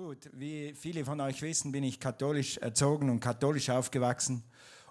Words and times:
Gut, 0.00 0.30
wie 0.32 0.74
viele 0.76 1.04
von 1.04 1.20
euch 1.20 1.42
wissen, 1.42 1.72
bin 1.72 1.82
ich 1.82 1.98
katholisch 1.98 2.56
erzogen 2.58 3.10
und 3.10 3.18
katholisch 3.18 3.68
aufgewachsen. 3.68 4.44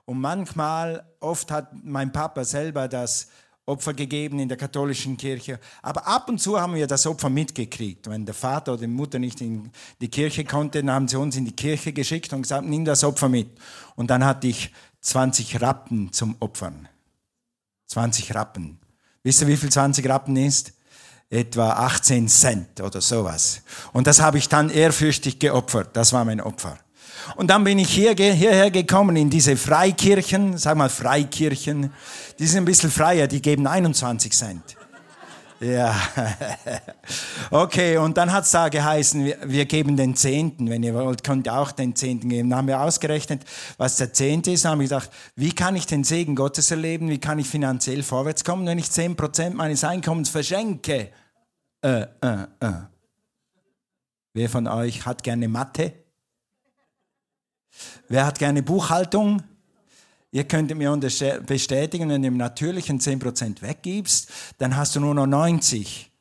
Und 0.04 0.20
manchmal, 0.20 1.08
oft 1.22 1.50
hat 1.50 1.70
mein 1.82 2.12
Papa 2.12 2.44
selber 2.44 2.90
das 2.90 3.30
Opfer 3.66 3.94
gegeben 3.94 4.38
in 4.40 4.50
der 4.50 4.58
katholischen 4.58 5.16
Kirche. 5.16 5.62
Aber 5.82 6.06
ab 6.06 6.28
und 6.28 6.42
zu 6.42 6.60
haben 6.60 6.76
wir 6.76 6.88
das 6.88 7.08
Opfer 7.08 7.30
mitgekriegt. 7.30 8.10
Wenn 8.10 8.26
der 8.26 8.34
Vater 8.34 8.74
oder 8.74 8.82
die 8.82 8.88
Mutter 8.88 9.18
nicht 9.18 9.40
in 9.40 9.72
die 10.02 10.10
Kirche 10.10 10.44
konnte, 10.44 10.80
dann 10.80 10.92
haben 10.92 11.08
sie 11.08 11.16
uns 11.16 11.38
in 11.38 11.46
die 11.46 11.56
Kirche 11.56 11.94
geschickt 11.94 12.34
und 12.34 12.42
gesagt, 12.42 12.68
nimm 12.68 12.84
das 12.84 13.06
Opfer 13.06 13.30
mit. 13.30 13.48
Und 13.96 14.10
dann 14.10 14.26
hatte 14.26 14.48
ich 14.48 14.74
20 15.00 15.62
Rappen 15.62 16.12
zum 16.12 16.36
Opfern. 16.42 16.90
20 17.86 18.36
Rappen. 18.36 18.78
Wisst 19.24 19.40
ihr, 19.40 19.48
wie 19.48 19.56
viel 19.56 19.72
20 19.72 20.06
Rappen 20.10 20.36
ist? 20.36 20.74
Etwa 21.30 21.72
18 21.72 22.28
Cent 22.28 22.82
oder 22.82 23.02
sowas. 23.02 23.62
Und 23.94 24.08
das 24.08 24.22
habe 24.22 24.38
ich 24.38 24.48
dann 24.48 24.70
ehrfürchtig 24.70 25.40
geopfert. 25.40 25.90
Das 25.94 26.14
war 26.14 26.24
mein 26.26 26.42
Opfer. 26.42 26.78
Und 27.36 27.50
dann 27.50 27.64
bin 27.64 27.80
ich 27.80 27.90
hier, 27.90 28.16
hierher 28.16 28.72
gekommen 28.72 29.16
in 29.18 29.30
diese 29.30 29.58
Freikirchen, 29.58 30.58
sag 30.58 30.78
mal 30.78 30.90
Freikirchen. 30.90 31.92
Die 32.40 32.48
sind 32.48 32.60
ein 32.60 32.66
bisschen 32.66 32.92
freier, 32.92 33.28
die 33.28 33.42
geben 33.42 33.68
21 33.68 34.32
Cent. 34.32 34.78
Ja. 35.60 35.96
Okay, 37.50 37.96
und 37.96 38.18
dann 38.18 38.34
hat's 38.34 38.52
da 38.52 38.68
geheißen, 38.68 39.24
wir, 39.24 39.38
wir, 39.46 39.66
geben 39.66 39.96
den 39.96 40.18
Zehnten. 40.18 40.70
Wenn 40.70 40.84
ihr 40.84 40.94
wollt, 40.94 41.24
könnt 41.24 41.48
ihr 41.48 41.58
auch 41.58 41.72
den 41.72 41.96
Zehnten 41.96 42.28
geben. 42.28 42.50
Dann 42.50 42.58
haben 42.58 42.68
wir 42.68 42.82
ausgerechnet, 42.82 43.46
was 43.78 43.96
der 43.96 44.12
Zehnte 44.12 44.52
ist. 44.52 44.66
Dann 44.66 44.74
haben 44.74 44.80
wir 44.80 44.88
gedacht, 44.88 45.10
wie 45.36 45.54
kann 45.54 45.78
ich 45.78 45.86
den 45.86 46.04
Segen 46.04 46.36
Gottes 46.36 46.70
erleben? 46.72 47.10
Wie 47.10 47.20
kann 47.20 47.40
ich 47.40 47.48
finanziell 47.48 48.04
vorwärts 48.04 48.44
kommen, 48.44 48.68
wenn 48.68 48.78
ich 48.78 48.92
zehn 48.92 49.16
Prozent 49.16 49.56
meines 49.56 49.86
Einkommens 49.86 50.28
verschenke? 50.28 51.12
Äh, 51.82 52.02
äh, 52.22 52.44
äh. 52.60 52.74
Wer 54.34 54.50
von 54.50 54.68
euch 54.68 55.06
hat 55.06 55.24
gerne 55.24 55.48
Mathe? 55.48 55.94
Wer 58.10 58.26
hat 58.26 58.40
gerne 58.40 58.62
Buchhaltung? 58.62 59.42
Ihr 60.32 60.44
könnt 60.44 60.76
mir 60.76 60.96
bestätigen, 61.46 62.10
wenn 62.10 62.22
du 62.22 62.28
im 62.28 62.38
Natürlichen 62.38 63.00
10% 63.00 63.62
weggibst, 63.62 64.30
dann 64.58 64.76
hast 64.76 64.96
du 64.96 65.00
nur 65.00 65.16
noch 65.16 65.26
90. 65.26 66.12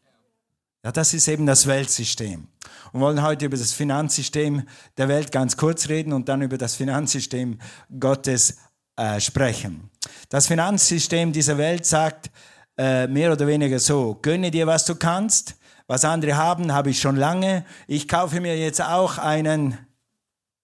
Ja, 0.84 0.92
das 0.92 1.14
ist 1.14 1.26
eben 1.26 1.46
das 1.46 1.66
Weltsystem. 1.66 2.46
Und 2.92 3.00
wollen 3.00 3.20
heute 3.20 3.46
über 3.46 3.56
das 3.56 3.72
Finanzsystem 3.72 4.62
der 4.96 5.08
Welt 5.08 5.32
ganz 5.32 5.56
kurz 5.56 5.88
reden 5.88 6.12
und 6.12 6.28
dann 6.28 6.42
über 6.42 6.56
das 6.56 6.76
Finanzsystem 6.76 7.58
Gottes 7.98 8.58
äh, 8.96 9.20
sprechen. 9.20 9.90
Das 10.28 10.46
Finanzsystem 10.46 11.32
dieser 11.32 11.58
Welt 11.58 11.84
sagt 11.84 12.30
äh, 12.78 13.08
mehr 13.08 13.32
oder 13.32 13.48
weniger 13.48 13.80
so, 13.80 14.16
gönne 14.22 14.52
dir, 14.52 14.68
was 14.68 14.84
du 14.84 14.94
kannst, 14.94 15.56
was 15.88 16.04
andere 16.04 16.36
haben, 16.36 16.72
habe 16.72 16.90
ich 16.90 17.00
schon 17.00 17.16
lange. 17.16 17.64
Ich 17.88 18.06
kaufe 18.06 18.40
mir 18.40 18.56
jetzt 18.56 18.80
auch 18.80 19.18
einen 19.18 19.76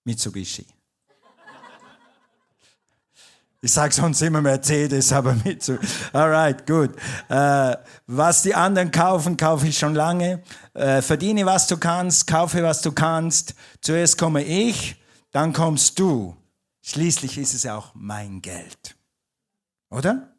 Mitsubishi. 0.04 0.66
Ich 3.64 3.72
sage 3.72 3.94
sonst 3.94 4.20
immer 4.22 4.42
Mercedes, 4.42 5.12
aber 5.12 5.34
mit 5.44 5.62
so. 5.62 5.78
Alright, 6.12 6.66
gut. 6.66 6.96
Äh, 7.28 7.76
was 8.08 8.42
die 8.42 8.56
anderen 8.56 8.90
kaufen, 8.90 9.36
kaufe 9.36 9.68
ich 9.68 9.78
schon 9.78 9.94
lange. 9.94 10.42
Äh, 10.74 11.00
verdiene, 11.00 11.46
was 11.46 11.68
du 11.68 11.76
kannst, 11.76 12.26
kaufe, 12.26 12.60
was 12.64 12.82
du 12.82 12.90
kannst. 12.90 13.54
Zuerst 13.80 14.18
komme 14.18 14.42
ich, 14.42 14.96
dann 15.30 15.52
kommst 15.52 15.96
du. 16.00 16.36
Schließlich 16.80 17.38
ist 17.38 17.54
es 17.54 17.64
auch 17.64 17.92
mein 17.94 18.42
Geld. 18.42 18.96
Oder? 19.90 20.34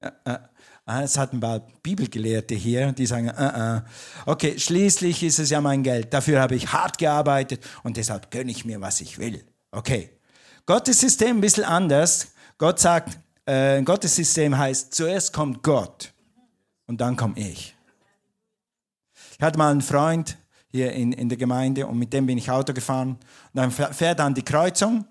Äh, 0.00 0.10
äh. 0.24 0.38
Es 0.86 1.18
hat 1.18 1.34
ein 1.34 1.40
paar 1.40 1.66
Bibelgelehrte 1.82 2.54
hier, 2.54 2.92
die 2.92 3.04
sagen, 3.04 3.28
äh, 3.28 3.76
äh. 3.76 3.82
okay, 4.24 4.58
schließlich 4.58 5.22
ist 5.22 5.38
es 5.38 5.50
ja 5.50 5.60
mein 5.60 5.82
Geld. 5.82 6.14
Dafür 6.14 6.40
habe 6.40 6.54
ich 6.54 6.72
hart 6.72 6.96
gearbeitet 6.96 7.62
und 7.82 7.98
deshalb 7.98 8.30
gönne 8.30 8.52
ich 8.52 8.64
mir, 8.64 8.80
was 8.80 9.02
ich 9.02 9.18
will. 9.18 9.44
Okay. 9.70 10.15
Gottes 10.66 11.00
System 11.00 11.38
ein 11.38 11.40
bisschen 11.40 11.64
anders. 11.64 12.28
Gott 12.58 12.80
sagt, 12.80 13.18
äh, 13.46 13.80
Gottes 13.82 14.16
System 14.16 14.58
heißt, 14.58 14.92
zuerst 14.92 15.32
kommt 15.32 15.62
Gott 15.62 16.12
und 16.86 17.00
dann 17.00 17.16
komme 17.16 17.38
ich. 17.38 17.74
Ich 19.38 19.42
hatte 19.42 19.58
mal 19.58 19.70
einen 19.70 19.82
Freund 19.82 20.36
hier 20.68 20.92
in, 20.92 21.12
in 21.12 21.28
der 21.28 21.38
Gemeinde 21.38 21.86
und 21.86 21.98
mit 21.98 22.12
dem 22.12 22.26
bin 22.26 22.36
ich 22.36 22.50
Auto 22.50 22.72
gefahren. 22.72 23.10
Und 23.10 23.20
dann 23.54 23.70
fährt 23.70 24.18
er 24.18 24.24
an 24.24 24.34
die 24.34 24.42
Kreuzung 24.42 25.04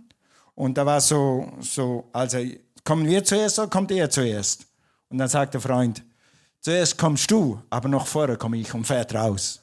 und 0.55 0.77
da 0.77 0.85
war 0.85 0.99
so, 0.99 1.51
so, 1.61 2.09
also 2.11 2.37
kommen 2.83 3.07
wir 3.07 3.23
zuerst 3.23 3.57
oder 3.57 3.69
kommt 3.69 3.91
er 3.91 4.09
zuerst? 4.09 4.65
Und 5.09 5.17
dann 5.19 5.29
sagt 5.29 5.53
der 5.53 5.61
Freund, 5.61 6.03
zuerst 6.59 6.97
kommst 6.97 7.31
du, 7.31 7.61
aber 7.69 7.87
noch 7.87 8.07
vorher 8.07 8.35
komme 8.37 8.57
ich 8.57 8.73
und 8.73 8.85
fährt 8.85 9.13
raus. 9.15 9.61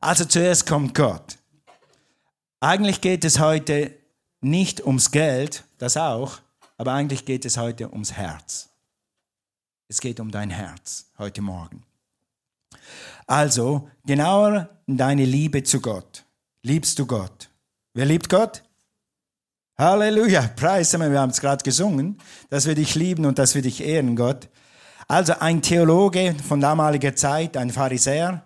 Also 0.00 0.24
zuerst 0.26 0.66
kommt 0.66 0.94
Gott. 0.94 1.38
Eigentlich 2.64 3.02
geht 3.02 3.26
es 3.26 3.40
heute 3.40 3.94
nicht 4.40 4.86
ums 4.86 5.10
Geld, 5.10 5.64
das 5.76 5.98
auch, 5.98 6.38
aber 6.78 6.94
eigentlich 6.94 7.26
geht 7.26 7.44
es 7.44 7.58
heute 7.58 7.92
ums 7.92 8.14
Herz. 8.14 8.70
Es 9.88 10.00
geht 10.00 10.18
um 10.18 10.30
dein 10.30 10.48
Herz 10.48 11.04
heute 11.18 11.42
Morgen. 11.42 11.82
Also, 13.26 13.90
genauer 14.06 14.70
deine 14.86 15.26
Liebe 15.26 15.62
zu 15.62 15.82
Gott. 15.82 16.24
Liebst 16.62 16.98
du 16.98 17.04
Gott? 17.04 17.50
Wer 17.92 18.06
liebt 18.06 18.30
Gott? 18.30 18.62
Halleluja, 19.76 20.48
preise 20.56 20.98
wir 20.98 21.20
haben 21.20 21.32
es 21.32 21.42
gerade 21.42 21.62
gesungen, 21.62 22.16
dass 22.48 22.64
wir 22.64 22.74
dich 22.74 22.94
lieben 22.94 23.26
und 23.26 23.38
dass 23.38 23.54
wir 23.54 23.60
dich 23.60 23.84
ehren, 23.84 24.16
Gott. 24.16 24.48
Also 25.06 25.34
ein 25.38 25.60
Theologe 25.60 26.34
von 26.48 26.62
damaliger 26.62 27.14
Zeit, 27.14 27.58
ein 27.58 27.68
Pharisäer, 27.68 28.42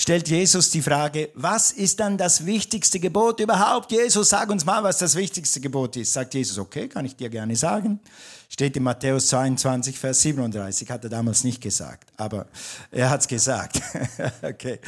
stellt 0.00 0.28
Jesus 0.28 0.70
die 0.70 0.82
Frage, 0.82 1.30
was 1.34 1.70
ist 1.70 2.00
dann 2.00 2.16
das 2.16 2.46
wichtigste 2.46 2.98
Gebot 2.98 3.40
überhaupt? 3.40 3.92
Jesus, 3.92 4.30
sag 4.30 4.48
uns 4.50 4.64
mal, 4.64 4.82
was 4.82 4.98
das 4.98 5.14
wichtigste 5.14 5.60
Gebot 5.60 5.96
ist. 5.96 6.12
Sagt 6.12 6.34
Jesus, 6.34 6.58
okay, 6.58 6.88
kann 6.88 7.04
ich 7.04 7.16
dir 7.16 7.28
gerne 7.28 7.54
sagen. 7.56 8.00
Steht 8.48 8.76
in 8.76 8.82
Matthäus 8.82 9.28
22, 9.28 9.98
Vers 9.98 10.22
37, 10.22 10.90
hat 10.90 11.04
er 11.04 11.10
damals 11.10 11.44
nicht 11.44 11.60
gesagt, 11.60 12.10
aber 12.16 12.48
er 12.90 13.10
hat 13.10 13.20
es 13.20 13.28
gesagt. 13.28 13.80
okay. 14.42 14.80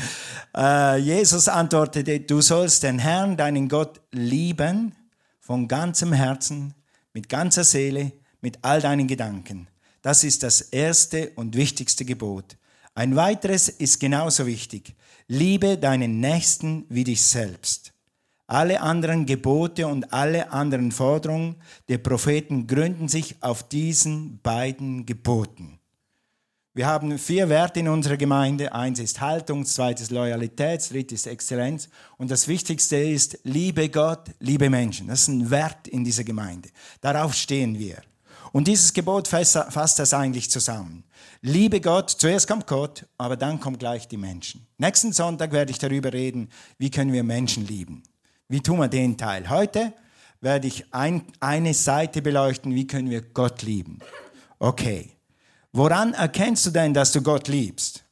Äh, 0.56 0.96
Jesus 0.98 1.46
antwortete, 1.46 2.18
du 2.20 2.40
sollst 2.40 2.82
den 2.82 2.98
Herrn, 2.98 3.36
deinen 3.36 3.68
Gott, 3.68 4.00
lieben 4.10 4.94
von 5.40 5.68
ganzem 5.68 6.12
Herzen, 6.12 6.74
mit 7.12 7.28
ganzer 7.28 7.64
Seele, 7.64 8.12
mit 8.40 8.58
all 8.62 8.80
deinen 8.80 9.06
Gedanken. 9.06 9.68
Das 10.02 10.24
ist 10.24 10.42
das 10.42 10.60
erste 10.60 11.30
und 11.36 11.54
wichtigste 11.54 12.04
Gebot. 12.04 12.56
Ein 12.94 13.16
weiteres 13.16 13.68
ist 13.68 14.00
genauso 14.00 14.46
wichtig. 14.46 14.94
Liebe 15.26 15.78
deinen 15.78 16.20
Nächsten 16.20 16.84
wie 16.90 17.04
dich 17.04 17.22
selbst. 17.22 17.92
Alle 18.46 18.82
anderen 18.82 19.24
Gebote 19.24 19.86
und 19.86 20.12
alle 20.12 20.52
anderen 20.52 20.92
Forderungen 20.92 21.56
der 21.88 21.98
Propheten 21.98 22.66
gründen 22.66 23.08
sich 23.08 23.36
auf 23.40 23.66
diesen 23.66 24.40
beiden 24.42 25.06
Geboten. 25.06 25.78
Wir 26.74 26.86
haben 26.86 27.18
vier 27.18 27.48
Werte 27.48 27.80
in 27.80 27.88
unserer 27.88 28.18
Gemeinde. 28.18 28.74
Eins 28.74 28.98
ist 28.98 29.20
Haltung, 29.22 29.64
zweites 29.64 30.10
Loyalität, 30.10 30.80
das 30.80 30.88
dritte 30.90 31.14
ist 31.14 31.26
Exzellenz. 31.26 31.88
Und 32.18 32.30
das 32.30 32.46
Wichtigste 32.48 32.96
ist 32.96 33.38
Liebe 33.44 33.88
Gott, 33.88 34.30
liebe 34.38 34.68
Menschen. 34.68 35.08
Das 35.08 35.22
ist 35.22 35.28
ein 35.28 35.50
Wert 35.50 35.88
in 35.88 36.04
dieser 36.04 36.24
Gemeinde. 36.24 36.68
Darauf 37.00 37.34
stehen 37.34 37.78
wir. 37.78 38.02
Und 38.52 38.68
dieses 38.68 38.92
Gebot 38.92 39.28
fasst 39.28 39.98
das 39.98 40.14
eigentlich 40.14 40.50
zusammen. 40.50 41.04
Liebe 41.40 41.80
Gott, 41.80 42.10
zuerst 42.10 42.46
kommt 42.46 42.66
Gott, 42.66 43.06
aber 43.16 43.36
dann 43.36 43.58
kommen 43.58 43.78
gleich 43.78 44.06
die 44.06 44.18
Menschen. 44.18 44.66
Nächsten 44.76 45.12
Sonntag 45.12 45.52
werde 45.52 45.70
ich 45.70 45.78
darüber 45.78 46.12
reden, 46.12 46.50
wie 46.78 46.90
können 46.90 47.12
wir 47.12 47.24
Menschen 47.24 47.66
lieben. 47.66 48.02
Wie 48.48 48.60
tun 48.60 48.78
wir 48.78 48.88
den 48.88 49.16
Teil? 49.16 49.48
Heute 49.48 49.94
werde 50.42 50.68
ich 50.68 50.84
ein, 50.92 51.24
eine 51.40 51.72
Seite 51.72 52.20
beleuchten, 52.20 52.74
wie 52.74 52.86
können 52.86 53.08
wir 53.08 53.22
Gott 53.22 53.62
lieben. 53.62 53.98
Okay. 54.58 55.10
Woran 55.72 56.12
erkennst 56.12 56.66
du 56.66 56.70
denn, 56.70 56.92
dass 56.92 57.12
du 57.12 57.22
Gott 57.22 57.48
liebst? 57.48 58.04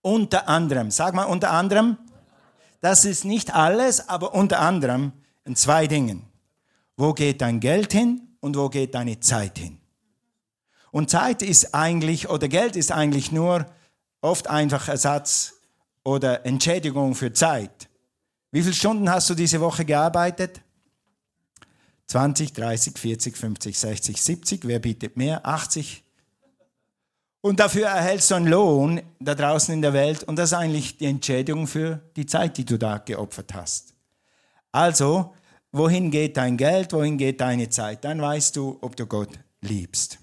Unter 0.00 0.48
anderem, 0.48 0.90
sag 0.90 1.14
mal 1.14 1.24
unter 1.24 1.50
anderem, 1.50 1.98
das 2.80 3.04
ist 3.04 3.24
nicht 3.24 3.54
alles, 3.54 4.08
aber 4.08 4.34
unter 4.34 4.60
anderem 4.60 5.12
in 5.44 5.56
zwei 5.56 5.86
Dingen. 5.86 6.22
Wo 6.96 7.12
geht 7.12 7.42
dein 7.42 7.60
Geld 7.60 7.92
hin 7.92 8.25
und 8.46 8.56
wo 8.56 8.68
geht 8.68 8.94
deine 8.94 9.20
Zeit 9.20 9.58
hin? 9.58 9.78
Und 10.90 11.10
Zeit 11.10 11.42
ist 11.42 11.74
eigentlich, 11.74 12.30
oder 12.30 12.48
Geld 12.48 12.76
ist 12.76 12.92
eigentlich 12.92 13.30
nur 13.32 13.66
oft 14.22 14.48
einfach 14.48 14.88
Ersatz 14.88 15.54
oder 16.04 16.46
Entschädigung 16.46 17.14
für 17.14 17.32
Zeit. 17.32 17.88
Wie 18.52 18.62
viele 18.62 18.74
Stunden 18.74 19.10
hast 19.10 19.28
du 19.28 19.34
diese 19.34 19.60
Woche 19.60 19.84
gearbeitet? 19.84 20.62
20, 22.06 22.52
30, 22.52 22.98
40, 22.98 23.36
50, 23.36 23.78
60, 23.78 24.22
70. 24.22 24.60
Wer 24.64 24.78
bietet 24.78 25.16
mehr? 25.16 25.44
80, 25.44 26.04
und 27.46 27.60
dafür 27.60 27.86
erhältst 27.86 28.32
du 28.32 28.34
einen 28.34 28.48
Lohn 28.48 29.02
da 29.20 29.36
draußen 29.36 29.72
in 29.72 29.80
der 29.80 29.92
Welt 29.92 30.24
und 30.24 30.34
das 30.34 30.50
ist 30.50 30.58
eigentlich 30.58 30.98
die 30.98 31.06
Entschädigung 31.06 31.68
für 31.68 32.00
die 32.16 32.26
Zeit, 32.26 32.56
die 32.56 32.64
du 32.64 32.76
da 32.76 32.98
geopfert 32.98 33.54
hast. 33.54 33.94
Also, 34.72 35.32
wohin 35.72 36.10
geht 36.10 36.36
dein 36.36 36.56
Geld, 36.56 36.92
wohin 36.92 37.18
geht 37.18 37.40
deine 37.40 37.68
Zeit? 37.68 38.04
Dann 38.04 38.20
weißt 38.20 38.56
du, 38.56 38.78
ob 38.80 38.96
du 38.96 39.06
Gott 39.06 39.30
liebst. 39.60 40.18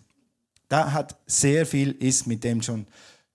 Da 0.70 0.92
hat 0.92 1.18
sehr 1.28 1.66
viel 1.66 1.92
ist 1.92 2.28
mit 2.28 2.44
dem 2.44 2.62
schon 2.62 2.88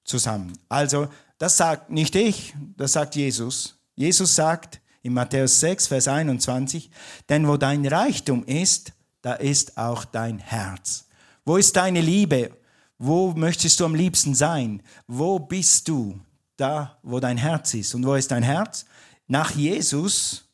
zusammen. 0.04 0.52
Also, 0.68 1.08
Das 1.38 1.56
sagt 1.56 1.90
nicht 1.90 2.16
ich, 2.16 2.54
das 2.76 2.92
sagt 2.94 3.14
Jesus. 3.14 3.76
Jesus 3.94 4.34
sagt 4.34 4.80
in 5.02 5.14
Matthäus 5.14 5.60
6, 5.60 5.86
Vers 5.86 6.08
21, 6.08 6.90
denn 7.28 7.46
wo 7.46 7.56
dein 7.56 7.86
Reichtum 7.86 8.44
ist, 8.44 8.92
da 9.22 9.34
ist 9.34 9.78
auch 9.78 10.04
dein 10.04 10.38
Herz. 10.38 11.06
Wo 11.44 11.56
ist 11.56 11.76
deine 11.76 12.00
Liebe? 12.00 12.50
Wo 12.98 13.32
möchtest 13.32 13.78
du 13.78 13.84
am 13.84 13.94
liebsten 13.94 14.34
sein? 14.34 14.82
Wo 15.06 15.38
bist 15.38 15.88
du? 15.88 16.18
Da, 16.56 16.98
wo 17.04 17.20
dein 17.20 17.36
Herz 17.36 17.74
ist. 17.74 17.94
Und 17.94 18.04
wo 18.04 18.14
ist 18.16 18.32
dein 18.32 18.42
Herz? 18.42 18.84
Nach 19.28 19.52
Jesus 19.52 20.47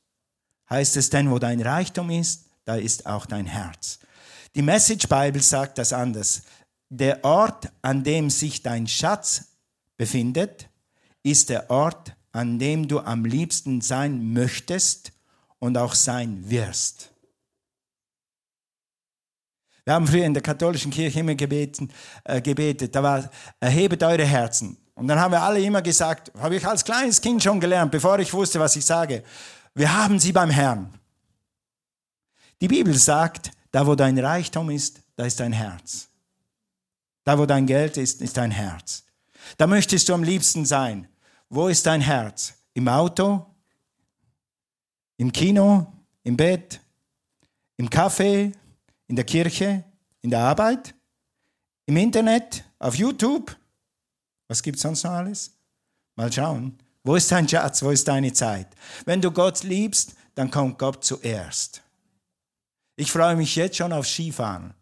heißt 0.70 0.96
es 0.96 1.11
denn, 1.11 1.31
wo 1.31 1.38
dein 1.38 1.61
Reichtum 1.61 2.11
ist, 2.11 2.46
da 2.64 2.76
ist 2.76 3.06
auch 3.06 3.26
dein 3.26 3.46
Herz. 3.46 3.99
Die 4.55 4.62
Message 4.62 5.08
Bible 5.08 5.43
sagt 5.43 5.78
das 5.78 5.93
anders. 5.93 6.43
Der 6.88 7.25
Ort, 7.25 7.70
an 7.82 8.05
dem 8.05 8.31
sich 8.31 8.62
dein 8.62 8.87
Schatz 8.87 9.44
befindet, 9.96 10.69
ist 11.22 11.49
der 11.49 11.70
Ort, 11.70 12.14
an 12.32 12.58
dem 12.58 12.87
du 12.87 13.00
am 13.00 13.25
liebsten 13.25 13.81
sein 13.81 14.32
möchtest 14.32 15.12
und 15.58 15.76
auch 15.76 15.94
sein 15.94 16.49
wirst. 16.49 17.10
Wir 19.84 19.94
haben 19.94 20.06
früher 20.06 20.25
in 20.25 20.32
der 20.32 20.43
katholischen 20.43 20.90
Kirche 20.90 21.20
immer 21.20 21.34
gebeten, 21.34 21.90
äh, 22.25 22.40
gebetet, 22.40 22.94
da 22.94 23.02
war, 23.02 23.31
erhebet 23.60 24.02
eure 24.02 24.25
Herzen. 24.25 24.76
Und 24.94 25.08
dann 25.08 25.19
haben 25.19 25.32
wir 25.32 25.43
alle 25.43 25.60
immer 25.60 25.82
gesagt, 25.82 26.32
habe 26.38 26.56
ich 26.56 26.67
als 26.67 26.84
kleines 26.84 27.20
Kind 27.20 27.43
schon 27.43 27.60
gelernt, 27.60 27.90
bevor 27.90 28.19
ich 28.19 28.32
wusste, 28.32 28.60
was 28.60 28.76
ich 28.76 28.84
sage, 28.84 29.22
wir 29.75 29.93
haben 29.93 30.19
sie 30.19 30.32
beim 30.32 30.50
Herrn. 30.50 30.99
Die 32.61 32.69
Bibel 32.69 32.94
sagt, 32.94 33.50
da 33.73 33.87
wo 33.87 33.94
dein 33.94 34.19
Reichtum 34.19 34.71
ist, 34.71 35.03
da 35.17 35.26
ist 35.26 35.41
dein 35.41 35.53
Herz. 35.53 36.09
Da 37.25 37.38
wo 37.38 37.47
dein 37.47 37.67
Geld 37.67 37.97
ist, 37.97 38.23
ist 38.23 38.37
dein 38.37 38.50
Herz. 38.50 39.05
Da 39.56 39.67
möchtest 39.67 40.09
du 40.09 40.15
am 40.15 40.23
liebsten 40.23 40.65
sein. 40.65 41.09
Wo 41.49 41.69
ist 41.69 41.87
dein 41.87 42.00
Herz? 42.00 42.55
Im 42.75 42.88
Auto? 42.88 43.47
Im 45.17 45.32
Kino? 45.32 45.93
Im 46.23 46.37
Bett? 46.37 46.81
Im 47.77 47.88
Café? 47.88 48.53
In 49.09 49.17
der 49.17 49.25
Kirche? 49.25 49.85
In 50.23 50.31
der 50.31 50.41
Arbeit? 50.41 50.94
Im 51.87 51.97
Internet? 51.97 52.65
Auf 52.79 52.94
YouTube? 52.94 53.56
Was 54.49 54.62
gibt 54.62 54.77
es 54.77 54.82
sonst 54.82 55.05
noch 55.05 55.12
alles? 55.12 55.53
Mal 56.17 56.32
schauen. 56.32 56.79
Wo 57.05 57.17
ist 57.17 57.31
dein 57.31 57.47
Schatz? 57.47 57.83
Wo 57.83 57.91
ist 57.91 58.09
deine 58.09 58.33
Zeit? 58.33 58.67
Wenn 59.05 59.21
du 59.21 59.31
Gott 59.31 59.62
liebst, 59.62 60.15
dann 60.35 60.51
kommt 60.51 60.79
Gott 60.79 61.05
zuerst. 61.05 61.83
Ich 62.97 63.12
freue 63.12 63.37
mich 63.37 63.55
jetzt 63.56 63.77
schon 63.77 63.93
auf 63.93 64.06
Skifahren. 64.06 64.75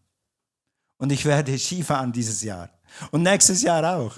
Und 0.98 1.10
ich 1.10 1.24
werde 1.24 1.58
Skifahren 1.58 2.12
dieses 2.12 2.42
Jahr. 2.42 2.70
Und 3.10 3.22
nächstes 3.22 3.62
Jahr 3.62 3.96
auch. 3.96 4.14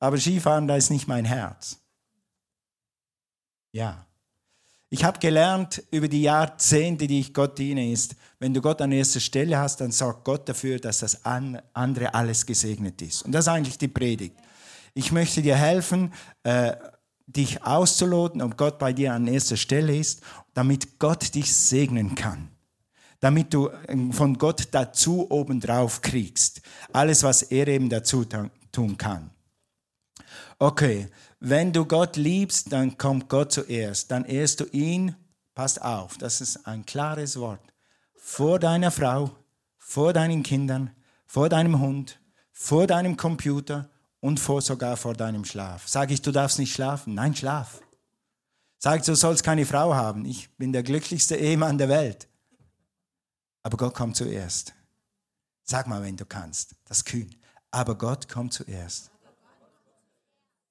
Aber 0.00 0.18
Skifahren, 0.18 0.66
da 0.66 0.76
ist 0.76 0.90
nicht 0.90 1.06
mein 1.06 1.24
Herz. 1.24 1.78
Ja. 3.70 4.04
Ich 4.88 5.04
habe 5.04 5.18
gelernt 5.18 5.82
über 5.90 6.08
die 6.08 6.22
Jahrzehnte, 6.22 7.06
die 7.06 7.20
ich 7.20 7.34
Gott 7.34 7.58
diene, 7.58 7.90
ist, 7.90 8.16
wenn 8.38 8.54
du 8.54 8.60
Gott 8.60 8.80
an 8.80 8.92
erster 8.92 9.20
Stelle 9.20 9.58
hast, 9.58 9.80
dann 9.80 9.92
sorgt 9.92 10.24
Gott 10.24 10.48
dafür, 10.48 10.78
dass 10.78 11.00
das 11.00 11.24
andere 11.24 12.14
alles 12.14 12.46
gesegnet 12.46 13.00
ist. 13.02 13.22
Und 13.22 13.32
das 13.32 13.44
ist 13.44 13.48
eigentlich 13.48 13.78
die 13.78 13.88
Predigt. 13.88 14.36
Ich 14.94 15.12
möchte 15.12 15.42
dir 15.42 15.56
helfen, 15.56 16.12
äh, 16.42 16.74
dich 17.26 17.64
auszuloten, 17.64 18.40
ob 18.42 18.56
Gott 18.56 18.78
bei 18.78 18.92
dir 18.92 19.12
an 19.12 19.26
erster 19.26 19.56
Stelle 19.56 19.96
ist, 19.96 20.22
damit 20.54 20.98
Gott 20.98 21.34
dich 21.34 21.54
segnen 21.54 22.14
kann. 22.14 22.48
Damit 23.20 23.52
du 23.52 23.70
ähm, 23.88 24.12
von 24.12 24.38
Gott 24.38 24.68
dazu 24.72 25.30
obendrauf 25.30 26.02
kriegst. 26.02 26.60
Alles, 26.92 27.22
was 27.22 27.42
er 27.42 27.66
eben 27.68 27.88
dazu 27.88 28.24
tun 28.72 28.96
kann. 28.96 29.30
Okay, 30.58 31.08
wenn 31.40 31.72
du 31.72 31.84
Gott 31.84 32.16
liebst, 32.16 32.72
dann 32.72 32.96
kommt 32.96 33.28
Gott 33.28 33.52
zuerst. 33.52 34.10
Dann 34.10 34.24
ehrst 34.24 34.60
du 34.60 34.64
ihn, 34.66 35.14
passt 35.54 35.82
auf, 35.82 36.16
das 36.18 36.40
ist 36.40 36.66
ein 36.66 36.86
klares 36.86 37.38
Wort, 37.38 37.60
vor 38.14 38.58
deiner 38.58 38.90
Frau, 38.90 39.30
vor 39.76 40.12
deinen 40.12 40.42
Kindern, 40.42 40.90
vor 41.26 41.48
deinem 41.48 41.80
Hund, 41.80 42.20
vor 42.52 42.86
deinem 42.86 43.16
Computer 43.16 43.90
und 44.20 44.40
vor, 44.40 44.62
sogar 44.62 44.96
vor 44.96 45.14
deinem 45.14 45.44
Schlaf. 45.44 45.86
Sag 45.86 46.10
ich, 46.10 46.22
du 46.22 46.32
darfst 46.32 46.58
nicht 46.58 46.72
schlafen? 46.72 47.14
Nein, 47.14 47.34
schlaf. 47.34 47.80
Sag 48.78 49.04
du 49.04 49.14
sollst 49.14 49.42
keine 49.42 49.66
Frau 49.66 49.94
haben. 49.94 50.24
Ich 50.24 50.50
bin 50.56 50.72
der 50.72 50.82
glücklichste 50.82 51.36
Ehemann 51.36 51.78
der 51.78 51.88
Welt. 51.88 52.28
Aber 53.62 53.76
Gott 53.76 53.94
kommt 53.94 54.16
zuerst. 54.16 54.74
Sag 55.64 55.86
mal, 55.88 56.02
wenn 56.02 56.16
du 56.16 56.24
kannst. 56.24 56.76
Das 56.84 56.98
ist 56.98 57.04
kühn. 57.06 57.34
Aber 57.70 57.96
Gott 57.96 58.28
kommt 58.28 58.52
zuerst. 58.52 59.10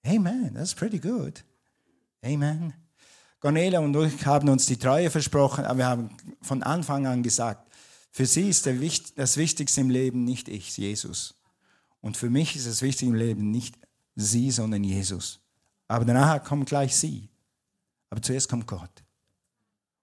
Amen. 0.05 0.53
That's 0.53 0.73
pretty 0.73 0.99
good. 0.99 1.43
Amen. 2.23 2.73
Cornelia 3.39 3.79
und 3.79 3.95
ich 3.95 4.25
haben 4.25 4.49
uns 4.49 4.65
die 4.65 4.77
Treue 4.77 5.11
versprochen, 5.11 5.65
aber 5.65 5.77
wir 5.77 5.87
haben 5.87 6.09
von 6.41 6.63
Anfang 6.63 7.05
an 7.05 7.21
gesagt, 7.21 7.69
für 8.11 8.25
sie 8.25 8.49
ist 8.49 8.65
das 8.65 9.37
Wichtigste 9.37 9.81
im 9.81 9.89
Leben 9.89 10.23
nicht 10.23 10.47
ich, 10.47 10.77
Jesus. 10.77 11.35
Und 12.05 12.17
für 12.17 12.29
mich 12.29 12.55
ist 12.55 12.67
das 12.67 12.83
Wichtigste 12.83 13.07
im 13.07 13.15
Leben 13.15 13.49
nicht 13.49 13.79
sie, 14.15 14.51
sondern 14.51 14.83
Jesus. 14.83 15.39
Aber 15.87 16.05
danach 16.05 16.43
kommt 16.43 16.69
gleich 16.69 16.95
sie. 16.95 17.29
Aber 18.11 18.21
zuerst 18.21 18.47
kommt 18.47 18.67
Gott. 18.67 18.91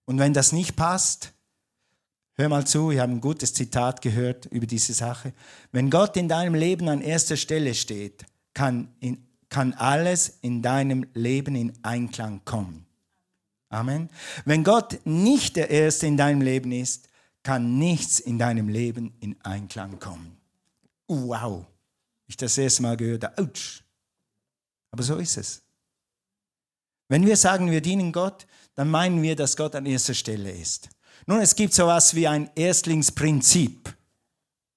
Und 0.05 0.19
wenn 0.19 0.35
das 0.35 0.51
nicht 0.51 0.75
passt, 0.75 1.33
hör 2.35 2.49
mal 2.49 2.67
zu, 2.67 2.91
ich 2.91 2.99
habe 2.99 3.13
ein 3.13 3.21
gutes 3.21 3.55
Zitat 3.55 4.03
gehört 4.03 4.47
über 4.47 4.67
diese 4.67 4.95
Sache. 4.95 5.33
Wenn 5.71 5.91
Gott 5.91 6.17
in 6.17 6.29
deinem 6.29 6.57
Leben 6.57 6.89
an 6.89 7.03
erster 7.03 7.37
Stelle 7.37 7.73
steht, 7.73 8.25
kann, 8.53 8.89
in, 8.99 9.25
kann 9.49 9.73
alles 9.75 10.39
in 10.41 10.61
deinem 10.61 11.07
Leben 11.15 11.55
in 11.55 11.73
Einklang 11.85 12.45
kommen. 12.45 12.85
Amen. 13.69 14.11
Wenn 14.45 14.65
Gott 14.65 14.99
nicht 15.05 15.55
der 15.55 15.71
Erste 15.71 16.09
in 16.09 16.17
deinem 16.17 16.41
Leben 16.41 16.73
ist, 16.73 17.09
kann 17.45 17.79
nichts 17.79 18.19
in 18.19 18.41
deinem 18.41 18.69
Leben 18.69 19.15
in 19.21 19.41
Einklang 19.45 20.01
kommen. 20.01 20.37
Wow 21.07 21.67
ich 22.33 22.37
das 22.37 22.59
erste 22.59 22.83
Mal 22.83 22.97
gehört 22.97 23.25
habe, 23.25 23.43
ouch. 23.43 23.83
Aber 24.91 25.03
so 25.03 25.17
ist 25.17 25.37
es. 25.37 25.63
Wenn 27.09 27.27
wir 27.27 27.37
sagen, 27.37 27.71
wir 27.71 27.81
dienen 27.81 28.13
Gott, 28.13 28.47
dann 28.75 28.89
meinen 28.89 29.23
wir, 29.23 29.37
dass 29.37 29.57
Gott 29.57 29.75
an 29.75 29.87
erster 29.87 30.15
Stelle 30.15 30.51
ist. 30.51 30.89
Nun, 31.27 31.41
es 31.41 31.55
gibt 31.55 31.75
so 31.75 31.83
etwas 31.83 32.15
wie 32.15 32.27
ein 32.27 32.51
Erstlingsprinzip. 32.55 33.95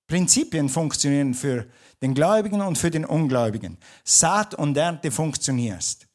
Prinzipien 0.07 0.69
funktionieren 0.69 1.33
für 1.33 1.65
den 2.01 2.13
Gläubigen 2.13 2.61
und 2.61 2.77
für 2.77 2.91
den 2.91 3.05
Ungläubigen. 3.05 3.77
Saat 4.03 4.53
und 4.53 4.77
Ernte 4.77 5.11
funktionierst. 5.11 6.07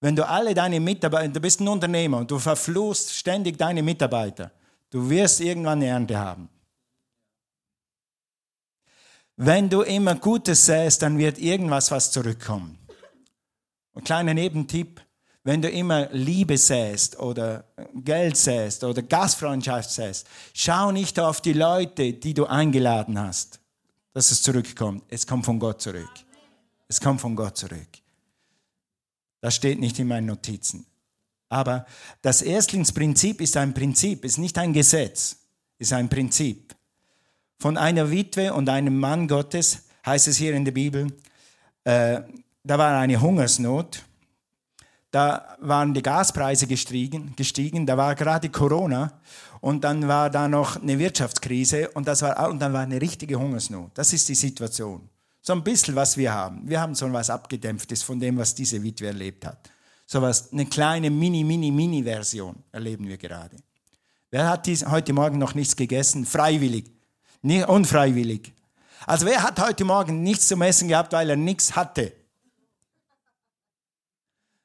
Wenn 0.00 0.16
du 0.16 0.28
alle 0.28 0.52
deine 0.52 0.80
Mitarbeiter, 0.80 1.32
du 1.32 1.40
bist 1.40 1.60
ein 1.60 1.68
Unternehmer 1.68 2.18
und 2.18 2.30
du 2.30 2.38
verfluchst 2.38 3.14
ständig 3.14 3.56
deine 3.56 3.82
Mitarbeiter, 3.82 4.50
du 4.90 5.08
wirst 5.08 5.40
irgendwann 5.40 5.78
eine 5.78 5.86
Ernte 5.86 6.18
haben. 6.18 6.48
Wenn 9.44 9.68
du 9.68 9.82
immer 9.82 10.14
Gutes 10.14 10.66
säst, 10.66 11.02
dann 11.02 11.18
wird 11.18 11.36
irgendwas 11.36 11.90
was 11.90 12.12
zurückkommen. 12.12 12.78
Ein 13.92 14.04
kleiner 14.04 14.34
Nebentipp, 14.34 15.00
wenn 15.42 15.60
du 15.60 15.68
immer 15.68 16.08
Liebe 16.12 16.56
säst 16.56 17.18
oder 17.18 17.64
Geld 17.92 18.36
säst 18.36 18.84
oder 18.84 19.02
Gastfreundschaft 19.02 19.90
säst, 19.90 20.28
schau 20.54 20.92
nicht 20.92 21.18
auf 21.18 21.40
die 21.40 21.54
Leute, 21.54 22.12
die 22.12 22.34
du 22.34 22.46
eingeladen 22.46 23.18
hast, 23.18 23.58
dass 24.12 24.30
es 24.30 24.42
zurückkommt. 24.42 25.02
Es 25.08 25.26
kommt 25.26 25.44
von 25.44 25.58
Gott 25.58 25.82
zurück. 25.82 26.12
Es 26.86 27.00
kommt 27.00 27.20
von 27.20 27.34
Gott 27.34 27.56
zurück. 27.56 27.88
Das 29.40 29.56
steht 29.56 29.80
nicht 29.80 29.98
in 29.98 30.06
meinen 30.06 30.26
Notizen. 30.26 30.86
Aber 31.48 31.84
das 32.20 32.42
Erstlingsprinzip 32.42 33.40
ist 33.40 33.56
ein 33.56 33.74
Prinzip, 33.74 34.24
ist 34.24 34.38
nicht 34.38 34.56
ein 34.56 34.72
Gesetz, 34.72 35.36
ist 35.78 35.92
ein 35.92 36.08
Prinzip 36.08 36.76
von 37.62 37.76
einer 37.76 38.10
Witwe 38.10 38.52
und 38.52 38.68
einem 38.68 38.98
Mann 38.98 39.28
Gottes, 39.28 39.84
heißt 40.04 40.26
es 40.26 40.36
hier 40.36 40.52
in 40.52 40.64
der 40.64 40.72
Bibel. 40.72 41.06
Äh, 41.84 42.20
da 42.64 42.76
war 42.76 42.98
eine 42.98 43.20
Hungersnot. 43.20 44.02
Da 45.12 45.56
waren 45.60 45.94
die 45.94 46.02
Gaspreise 46.02 46.66
gestiegen, 46.66 47.34
gestiegen, 47.36 47.86
da 47.86 47.96
war 47.96 48.16
gerade 48.16 48.48
Corona 48.48 49.12
und 49.60 49.84
dann 49.84 50.08
war 50.08 50.28
da 50.28 50.48
noch 50.48 50.82
eine 50.82 50.98
Wirtschaftskrise 50.98 51.90
und, 51.90 52.08
das 52.08 52.22
war, 52.22 52.50
und 52.50 52.58
dann 52.58 52.72
war 52.72 52.80
eine 52.80 53.00
richtige 53.00 53.38
Hungersnot. 53.38 53.92
Das 53.94 54.12
ist 54.12 54.28
die 54.28 54.34
Situation. 54.34 55.08
So 55.40 55.52
ein 55.52 55.62
bisschen, 55.62 55.94
was 55.94 56.16
wir 56.16 56.32
haben. 56.32 56.68
Wir 56.68 56.80
haben 56.80 56.96
so 56.96 57.06
etwas 57.06 57.30
Abgedämpftes 57.30 58.02
von 58.02 58.18
dem, 58.18 58.38
was 58.38 58.56
diese 58.56 58.82
Witwe 58.82 59.06
erlebt 59.06 59.46
hat. 59.46 59.70
So 60.06 60.20
was, 60.20 60.52
eine 60.52 60.66
kleine 60.66 61.10
Mini, 61.10 61.44
Mini, 61.44 61.70
Mini-Version 61.70 62.56
erleben 62.72 63.06
wir 63.06 63.18
gerade. 63.18 63.56
Wer 64.32 64.48
hat 64.48 64.66
dies, 64.66 64.84
heute 64.84 65.12
Morgen 65.12 65.38
noch 65.38 65.54
nichts 65.54 65.76
gegessen? 65.76 66.24
Freiwillig. 66.26 67.01
Nicht 67.42 67.68
unfreiwillig. 67.68 68.52
Also 69.06 69.26
wer 69.26 69.42
hat 69.42 69.60
heute 69.60 69.84
Morgen 69.84 70.22
nichts 70.22 70.48
zum 70.48 70.62
Essen 70.62 70.88
gehabt, 70.88 71.12
weil 71.12 71.28
er 71.28 71.36
nichts 71.36 71.74
hatte? 71.74 72.12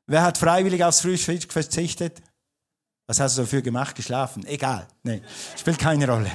Wer 0.05 0.21
hat 0.21 0.37
freiwillig 0.37 0.83
aufs 0.83 1.01
Frühstück 1.01 1.51
verzichtet? 1.51 2.21
Was 3.07 3.19
hast 3.19 3.37
du 3.37 3.41
dafür 3.41 3.61
gemacht? 3.61 3.95
Geschlafen? 3.95 4.45
Egal. 4.45 4.87
Nee, 5.03 5.21
spielt 5.57 5.79
keine 5.79 6.07
Rolle. 6.07 6.31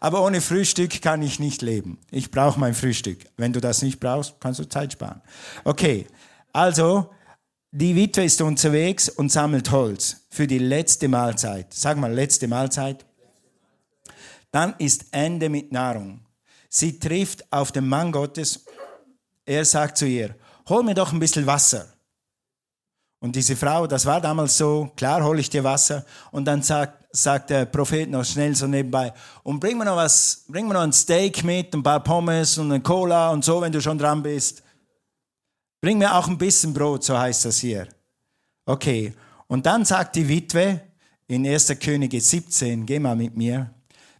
Aber 0.00 0.24
ohne 0.24 0.40
Frühstück 0.40 1.02
kann 1.02 1.22
ich 1.22 1.38
nicht 1.38 1.62
leben. 1.62 1.98
Ich 2.10 2.30
brauche 2.30 2.58
mein 2.58 2.74
Frühstück. 2.74 3.24
Wenn 3.36 3.52
du 3.52 3.60
das 3.60 3.82
nicht 3.82 4.00
brauchst, 4.00 4.40
kannst 4.40 4.60
du 4.60 4.68
Zeit 4.68 4.92
sparen. 4.92 5.20
Okay, 5.64 6.06
also 6.52 7.10
die 7.70 7.94
Witwe 7.94 8.24
ist 8.24 8.40
unterwegs 8.42 9.08
und 9.08 9.30
sammelt 9.30 9.70
Holz 9.70 10.26
für 10.30 10.46
die 10.46 10.58
letzte 10.58 11.08
Mahlzeit. 11.08 11.72
Sag 11.72 11.98
mal, 11.98 12.12
letzte 12.12 12.48
Mahlzeit. 12.48 13.04
Dann 14.52 14.74
ist 14.78 15.06
Ende 15.10 15.48
mit 15.48 15.72
Nahrung. 15.72 16.20
Sie 16.68 16.98
trifft 16.98 17.50
auf 17.52 17.72
den 17.72 17.88
Mann 17.88 18.12
Gottes. 18.12 18.64
Er 19.44 19.64
sagt 19.64 19.98
zu 19.98 20.06
ihr, 20.06 20.36
hol 20.68 20.84
mir 20.84 20.94
doch 20.94 21.12
ein 21.12 21.18
bisschen 21.18 21.46
Wasser. 21.46 21.86
Und 23.18 23.34
diese 23.34 23.56
Frau, 23.56 23.86
das 23.86 24.06
war 24.06 24.20
damals 24.20 24.56
so, 24.56 24.90
klar 24.96 25.24
hole 25.24 25.40
ich 25.40 25.50
dir 25.50 25.64
Wasser. 25.64 26.04
Und 26.30 26.44
dann 26.44 26.62
sagt, 26.62 27.06
sagt 27.14 27.50
der 27.50 27.66
Prophet 27.66 28.10
noch 28.10 28.24
schnell 28.24 28.54
so 28.56 28.66
nebenbei, 28.66 29.12
und 29.42 29.60
bring 29.60 29.78
mir 29.78 29.84
noch 29.84 29.96
was, 29.96 30.44
bring 30.48 30.66
mir 30.66 30.74
noch 30.74 30.80
ein 30.82 30.92
Steak 30.92 31.44
mit, 31.44 31.74
ein 31.74 31.82
paar 31.82 32.02
Pommes 32.02 32.58
und 32.58 32.72
eine 32.72 32.82
Cola 32.82 33.30
und 33.30 33.44
so, 33.44 33.60
wenn 33.60 33.72
du 33.72 33.80
schon 33.80 33.98
dran 33.98 34.22
bist. 34.22 34.62
Bring 35.80 35.98
mir 35.98 36.14
auch 36.14 36.28
ein 36.28 36.38
bisschen 36.38 36.74
Brot, 36.74 37.04
so 37.04 37.18
heißt 37.18 37.44
das 37.44 37.58
hier. 37.58 37.88
Okay. 38.64 39.14
Und 39.46 39.66
dann 39.66 39.84
sagt 39.84 40.16
die 40.16 40.28
Witwe 40.28 40.80
in 41.26 41.46
1. 41.46 41.78
Könige 41.78 42.20
17, 42.20 42.86
geh 42.86 42.98
mal 42.98 43.16
mit 43.16 43.36
mir, 43.36 43.70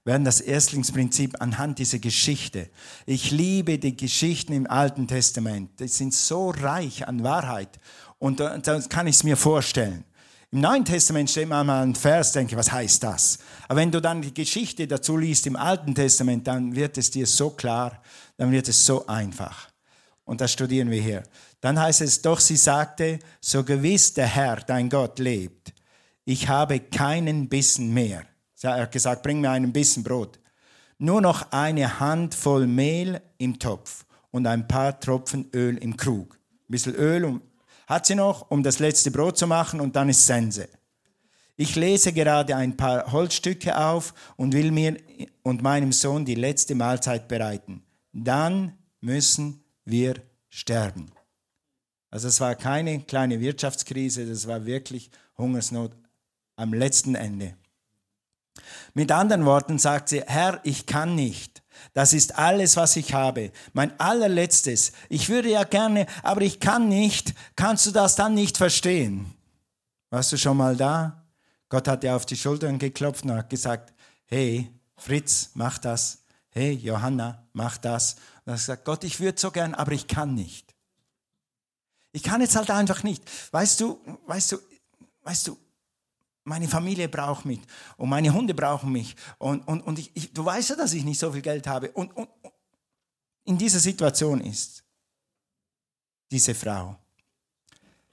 werden 0.05 0.25
das 0.25 0.41
Erstlingsprinzip 0.41 1.41
anhand 1.41 1.79
dieser 1.79 1.99
Geschichte. 1.99 2.69
Ich 3.07 3.31
liebe 3.31 3.79
die 3.79 3.97
Geschichten 3.97 4.53
im 4.53 4.69
Alten 4.69 5.07
Testament. 5.07 5.79
Die 5.79 5.89
sind 5.89 6.13
so 6.13 6.51
reich 6.51 7.07
an 7.07 7.23
Wahrheit. 7.23 7.79
Und 8.19 8.41
da, 8.41 8.59
kann 8.89 9.07
ich 9.07 9.17
es 9.17 9.25
mir 9.25 9.37
vorstellen. 9.37 10.05
Im 10.51 10.61
Neuen 10.61 10.85
Testament 10.85 11.31
steht 11.31 11.49
manchmal 11.49 11.83
ein 11.83 11.95
Vers, 11.95 12.33
denke, 12.33 12.57
was 12.57 12.71
heißt 12.71 13.03
das? 13.03 13.39
Aber 13.69 13.81
wenn 13.81 13.91
du 13.91 14.03
dann 14.03 14.21
die 14.21 14.35
Geschichte 14.35 14.87
dazu 14.87 15.17
liest 15.17 15.47
im 15.47 15.57
Alten 15.57 15.95
Testament, 15.95 16.47
dann 16.47 16.77
wird 16.77 16.99
es 16.99 17.11
dir 17.11 17.27
so 17.27 17.51
klar, 17.51 18.03
dann 18.37 18.53
wird 18.53 18.69
es 18.69 18.85
so 18.85 19.07
einfach. 19.07 19.69
Und 20.25 20.41
das 20.41 20.53
studieren 20.53 20.91
wir 20.91 21.01
hier. 21.01 21.23
Dann 21.61 21.81
heißt 21.81 22.03
es, 22.03 22.21
doch 22.21 22.39
sie 22.39 22.57
sagte, 22.57 23.19
so 23.41 23.65
gewiss 23.65 24.13
der 24.13 24.27
Herr, 24.27 24.57
dein 24.57 24.91
Gott, 24.91 25.19
lebt, 25.19 25.73
ich 26.25 26.49
habe 26.49 26.81
keinen 26.81 27.49
Bissen 27.49 27.95
mehr. 27.95 28.25
Er 28.63 28.83
hat 28.83 28.93
gesagt, 28.93 29.23
bring 29.23 29.41
mir 29.41 29.51
einen 29.51 29.73
Bissen 29.73 30.03
Brot. 30.03 30.39
Nur 30.99 31.21
noch 31.21 31.51
eine 31.51 31.99
Handvoll 32.01 32.67
Mehl 32.67 33.21
im 33.39 33.59
Topf 33.59 34.05
und 34.31 34.47
ein 34.47 34.69
paar 34.69 34.99
Tropfen 35.01 35.51
Öl 35.53 35.77
im 35.79 35.97
Krug. 35.97 36.39
Ein 36.69 36.73
bisschen 36.73 36.95
Öl 36.95 37.41
hat 37.87 38.07
sie 38.07 38.15
noch, 38.15 38.51
um 38.51 38.63
das 38.63 38.79
letzte 38.79 39.11
Brot 39.11 39.37
zu 39.37 39.47
machen 39.47 39.81
und 39.81 39.97
dann 39.97 40.09
ist 40.09 40.27
Sense. 40.27 40.69
Ich 41.57 41.77
lese 41.77 42.13
gerade 42.13 42.57
ein 42.57 42.77
paar 42.77 43.13
Holzstücke 43.13 43.77
auf 43.77 44.15
und 44.37 44.55
will 44.55 44.71
mir 44.71 44.97
und 45.43 45.63
meinem 45.63 45.93
Sohn 45.93 46.25
die 46.25 46.35
letzte 46.35 46.75
Mahlzeit 46.75 47.29
bereiten. 47.29 47.83
Dann 48.13 48.79
müssen 49.01 49.63
wir 49.85 50.15
sterben. 50.49 51.11
Also 52.11 52.29
es 52.29 52.41
war 52.41 52.55
keine 52.55 53.01
kleine 53.01 53.41
Wirtschaftskrise, 53.41 54.27
das 54.27 54.47
war 54.47 54.65
wirklich 54.67 55.11
Hungersnot 55.37 55.93
am 56.57 56.75
letzten 56.75 57.15
Ende. 57.15 57.57
Mit 58.95 59.11
anderen 59.11 59.45
Worten 59.45 59.79
sagt 59.79 60.09
sie, 60.09 60.23
Herr, 60.23 60.61
ich 60.65 60.87
kann 60.87 61.15
nicht. 61.15 61.63
Das 61.95 62.13
ist 62.13 62.39
alles, 62.39 62.77
was 62.77 62.97
ich 62.97 63.13
habe. 63.13 63.53
Mein 63.73 63.99
allerletztes. 63.99 64.93
Ich 65.09 65.29
würde 65.29 65.51
ja 65.51 65.65
gerne, 65.65 66.07
aber 66.23 66.43
ich 66.43 66.61
kann 66.61 66.89
nicht. 66.89 67.35
Kannst 67.57 67.87
du 67.87 67.91
das 67.91 68.15
dann 68.17 68.35
nicht 68.35 68.57
verstehen? 68.57 69.35
Warst 70.11 70.33
du 70.33 70.37
schon 70.37 70.57
mal 70.57 70.77
da? 70.77 71.25
Gott 71.69 71.89
hat 71.89 72.03
dir 72.03 72.15
auf 72.15 72.27
die 72.27 72.37
Schultern 72.37 72.79
geklopft 72.79 73.25
und 73.25 73.33
hat 73.33 73.51
gesagt, 73.51 73.95
hey, 74.27 74.71
Fritz, 74.97 75.51
mach 75.55 75.79
das. 75.79 76.23
Hey, 76.51 76.73
Johanna, 76.73 77.47
mach 77.55 77.79
das. 77.79 78.15
Und 78.45 78.49
er 78.49 78.53
hat 78.53 78.61
gesagt, 78.61 78.85
Gott, 78.85 79.05
ich 79.05 79.21
würde 79.21 79.41
so 79.41 79.51
gern, 79.51 79.75
aber 79.75 79.93
ich 79.93 80.07
kann 80.07 80.35
nicht. 80.35 80.75
Ich 82.13 82.23
kann 82.23 82.43
jetzt 82.43 82.57
halt 82.57 82.71
einfach 82.71 83.03
nicht. 83.03 83.23
Weißt 83.53 83.81
du, 83.81 83.99
weißt 84.27 84.53
du, 84.53 84.59
weißt 85.23 85.49
du, 85.49 85.59
meine 86.45 86.69
Familie 86.69 87.09
braucht 87.09 87.45
mich 87.45 87.61
und 87.97 88.09
meine 88.09 88.33
Hunde 88.33 88.55
brauchen 88.55 88.93
mich. 88.93 89.15
Und, 89.39 89.67
und, 89.69 89.81
und 89.83 89.99
ich, 89.99 90.11
ich, 90.15 90.33
du 90.33 90.45
weißt 90.45 90.71
ja, 90.71 90.77
dass 90.77 90.93
ich 90.93 91.05
nicht 91.05 91.19
so 91.19 91.33
viel 91.33 91.43
Geld 91.43 91.67
habe. 91.67 91.91
Und, 91.93 92.17
und 92.17 92.29
in 93.45 93.59
dieser 93.59 93.79
Situation 93.79 94.41
ist 94.41 94.85
diese 96.31 96.55
Frau. 96.55 96.97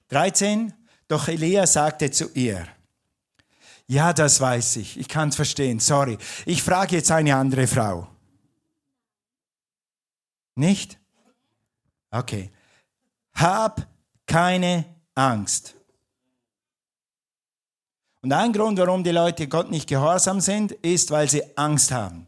13. 0.09 0.73
Doch 1.07 1.27
Elia 1.27 1.65
sagte 1.65 2.11
zu 2.11 2.29
ihr, 2.33 2.67
ja, 3.87 4.13
das 4.13 4.39
weiß 4.39 4.75
ich, 4.75 4.99
ich 4.99 5.07
kann 5.07 5.29
es 5.29 5.35
verstehen, 5.35 5.79
sorry. 5.79 6.17
Ich 6.45 6.61
frage 6.61 6.97
jetzt 6.97 7.09
eine 7.09 7.35
andere 7.35 7.65
Frau. 7.65 8.07
Nicht? 10.53 10.99
Okay. 12.11 12.51
Hab 13.33 13.87
keine 14.27 14.85
Angst. 15.15 15.78
Und 18.21 18.33
ein 18.33 18.51
Grund, 18.51 18.77
warum 18.79 19.03
die 19.03 19.11
Leute 19.11 19.47
Gott 19.47 19.71
nicht 19.71 19.87
gehorsam 19.87 20.41
sind, 20.41 20.73
ist, 20.73 21.09
weil 21.11 21.29
sie 21.29 21.43
Angst 21.57 21.91
haben. 21.91 22.27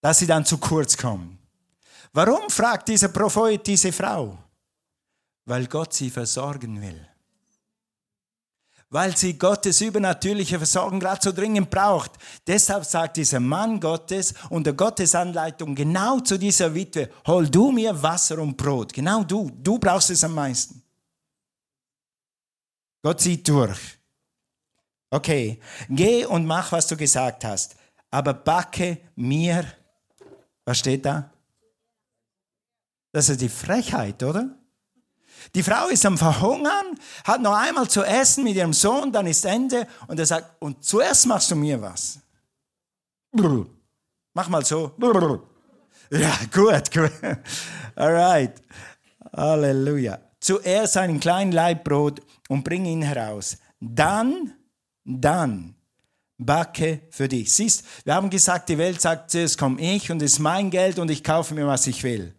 Dass 0.00 0.18
sie 0.18 0.26
dann 0.26 0.44
zu 0.44 0.58
kurz 0.58 0.96
kommen. 0.96 1.38
Warum 2.12 2.48
fragt 2.48 2.88
dieser 2.88 3.08
Prophet 3.08 3.66
diese 3.66 3.92
Frau? 3.92 4.38
Weil 5.44 5.66
Gott 5.66 5.92
sie 5.94 6.10
versorgen 6.10 6.80
will. 6.80 7.06
Weil 8.90 9.14
sie 9.16 9.36
Gottes 9.36 9.80
übernatürliche 9.80 10.56
Versorgung 10.56 11.00
gerade 11.00 11.20
so 11.22 11.32
dringend 11.32 11.68
braucht. 11.68 12.12
Deshalb 12.46 12.84
sagt 12.84 13.18
dieser 13.18 13.40
Mann 13.40 13.80
Gottes 13.80 14.32
unter 14.48 14.72
Gottes 14.72 15.14
Anleitung 15.14 15.74
genau 15.74 16.20
zu 16.20 16.38
dieser 16.38 16.74
Witwe, 16.74 17.10
hol 17.26 17.48
du 17.48 17.70
mir 17.70 18.00
Wasser 18.02 18.38
und 18.38 18.56
Brot. 18.56 18.92
Genau 18.92 19.24
du, 19.24 19.50
du 19.62 19.78
brauchst 19.78 20.10
es 20.10 20.24
am 20.24 20.34
meisten. 20.34 20.77
Gott 23.02 23.20
zieht 23.20 23.48
durch. 23.48 23.98
Okay, 25.10 25.60
geh 25.88 26.26
und 26.26 26.44
mach, 26.46 26.72
was 26.72 26.86
du 26.86 26.96
gesagt 26.96 27.44
hast, 27.44 27.76
aber 28.10 28.34
backe 28.34 28.98
mir, 29.16 29.64
was 30.64 30.78
steht 30.78 31.04
da? 31.04 31.32
Das 33.12 33.28
ist 33.28 33.40
die 33.40 33.48
Frechheit, 33.48 34.22
oder? 34.22 34.54
Die 35.54 35.62
Frau 35.62 35.88
ist 35.88 36.04
am 36.04 36.18
Verhungern, 36.18 36.98
hat 37.24 37.40
noch 37.40 37.54
einmal 37.54 37.88
zu 37.88 38.02
essen 38.02 38.44
mit 38.44 38.56
ihrem 38.56 38.74
Sohn, 38.74 39.10
dann 39.12 39.26
ist 39.26 39.44
Ende 39.46 39.86
und 40.08 40.18
er 40.18 40.26
sagt, 40.26 40.60
und 40.60 40.84
zuerst 40.84 41.26
machst 41.26 41.50
du 41.50 41.56
mir 41.56 41.80
was. 41.80 42.18
Mach 44.34 44.48
mal 44.48 44.64
so. 44.64 44.92
Ja, 46.10 46.36
gut, 46.52 46.92
gut. 46.92 47.12
Alright. 47.94 48.62
Halleluja. 49.32 50.18
Zuerst 50.48 50.96
einen 50.96 51.20
kleinen 51.20 51.52
Leibbrot 51.52 52.22
und 52.48 52.64
bring 52.64 52.86
ihn 52.86 53.02
heraus. 53.02 53.58
Dann, 53.80 54.54
dann 55.04 55.74
backe 56.38 57.02
für 57.10 57.28
dich. 57.28 57.52
Siehst, 57.52 57.84
wir 58.06 58.14
haben 58.14 58.30
gesagt, 58.30 58.70
die 58.70 58.78
Welt 58.78 58.98
sagt, 58.98 59.30
zuerst 59.30 59.58
komme 59.58 59.78
ich 59.78 60.10
und 60.10 60.22
es 60.22 60.32
ist 60.32 60.38
mein 60.38 60.70
Geld 60.70 60.98
und 60.98 61.10
ich 61.10 61.22
kaufe 61.22 61.52
mir, 61.52 61.66
was 61.66 61.86
ich 61.86 62.02
will. 62.02 62.34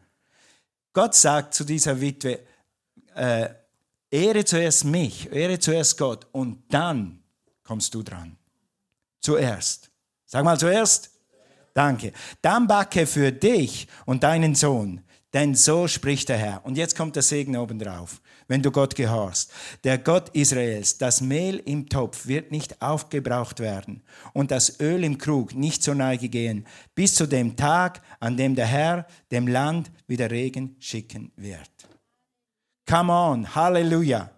Gott 0.91 1.13
sagt 1.13 1.53
zu 1.53 1.63
dieser 1.63 2.01
Witwe, 2.01 2.39
äh, 3.13 3.49
ehre 4.09 4.43
zuerst 4.43 4.85
mich, 4.85 5.31
ehre 5.31 5.59
zuerst 5.59 5.95
Gott 5.95 6.25
und 6.31 6.63
dann 6.73 7.21
kommst 7.61 7.93
du 7.93 8.01
dran. 8.01 8.37
Zuerst. 9.21 9.91
Sag 10.25 10.43
mal 10.43 10.57
zuerst. 10.57 11.11
Danke. 11.75 12.13
Dann 12.41 12.65
backe 12.65 13.05
für 13.05 13.31
dich 13.31 13.87
und 14.07 14.23
deinen 14.23 14.55
Sohn, 14.55 15.03
denn 15.33 15.55
so 15.55 15.87
spricht 15.87 16.29
der 16.29 16.37
Herr. 16.37 16.65
Und 16.65 16.77
jetzt 16.77 16.95
kommt 16.95 17.15
der 17.15 17.23
Segen 17.23 17.55
obendrauf 17.57 18.21
wenn 18.49 18.63
du 18.63 18.71
Gott 18.71 18.95
gehorchst. 18.95 19.51
Der 19.85 19.97
Gott 19.97 20.29
Israels, 20.29 20.97
das 20.97 21.21
Mehl 21.21 21.57
im 21.65 21.87
Topf 21.87 22.25
wird 22.25 22.51
nicht 22.51 22.81
aufgebraucht 22.81 23.61
werden 23.61 24.01
und 24.33 24.51
das 24.51 24.81
Öl 24.81 25.05
im 25.05 25.17
Krug 25.17 25.53
nicht 25.55 25.81
zur 25.81 25.95
Neige 25.95 26.27
gehen, 26.27 26.65
bis 26.95 27.15
zu 27.15 27.27
dem 27.27 27.55
Tag, 27.55 28.01
an 28.19 28.35
dem 28.35 28.55
der 28.55 28.65
Herr 28.65 29.05
dem 29.31 29.47
Land 29.47 29.89
wieder 30.07 30.29
Regen 30.29 30.75
schicken 30.79 31.31
wird. 31.37 31.69
Come 32.87 33.13
on, 33.13 33.55
Halleluja. 33.55 34.31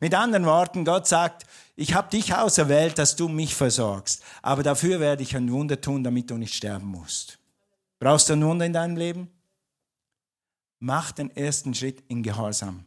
Mit 0.00 0.14
anderen 0.14 0.46
Worten, 0.46 0.86
Gott 0.86 1.06
sagt, 1.06 1.44
ich 1.76 1.92
habe 1.92 2.10
dich 2.10 2.34
auserwählt, 2.34 2.98
dass 2.98 3.14
du 3.14 3.28
mich 3.28 3.54
versorgst, 3.54 4.22
aber 4.40 4.62
dafür 4.62 5.00
werde 5.00 5.22
ich 5.22 5.36
ein 5.36 5.52
Wunder 5.52 5.78
tun, 5.78 6.02
damit 6.02 6.30
du 6.30 6.38
nicht 6.38 6.54
sterben 6.54 6.86
musst. 6.86 7.38
Brauchst 7.98 8.30
du 8.30 8.32
ein 8.32 8.44
Wunder 8.44 8.64
in 8.64 8.72
deinem 8.72 8.96
Leben? 8.96 9.28
Mach 10.80 11.12
den 11.12 11.30
ersten 11.36 11.74
Schritt 11.74 12.02
in 12.08 12.22
Gehorsam. 12.22 12.84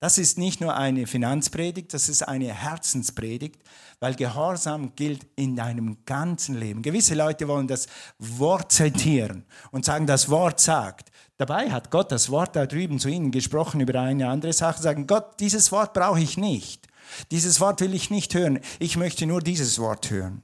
Das 0.00 0.16
ist 0.16 0.38
nicht 0.38 0.60
nur 0.60 0.76
eine 0.76 1.08
Finanzpredigt, 1.08 1.92
das 1.92 2.08
ist 2.08 2.22
eine 2.22 2.52
Herzenspredigt, 2.52 3.60
weil 3.98 4.14
Gehorsam 4.14 4.94
gilt 4.94 5.26
in 5.34 5.56
deinem 5.56 6.04
ganzen 6.04 6.56
Leben. 6.56 6.82
Gewisse 6.82 7.14
Leute 7.14 7.48
wollen 7.48 7.66
das 7.66 7.86
Wort 8.18 8.70
zitieren 8.70 9.44
und 9.72 9.84
sagen, 9.84 10.06
das 10.06 10.28
Wort 10.28 10.60
sagt. 10.60 11.10
Dabei 11.36 11.70
hat 11.70 11.90
Gott 11.90 12.12
das 12.12 12.30
Wort 12.30 12.54
da 12.54 12.66
drüben 12.66 13.00
zu 13.00 13.08
ihnen 13.08 13.32
gesprochen 13.32 13.80
über 13.80 14.00
eine 14.00 14.28
andere 14.28 14.52
Sache, 14.52 14.82
sagen, 14.82 15.06
Gott, 15.06 15.40
dieses 15.40 15.72
Wort 15.72 15.94
brauche 15.94 16.20
ich 16.20 16.36
nicht. 16.36 16.88
Dieses 17.30 17.60
Wort 17.60 17.80
will 17.80 17.94
ich 17.94 18.10
nicht 18.10 18.34
hören. 18.34 18.60
Ich 18.78 18.96
möchte 18.96 19.26
nur 19.26 19.40
dieses 19.40 19.78
Wort 19.78 20.10
hören. 20.10 20.42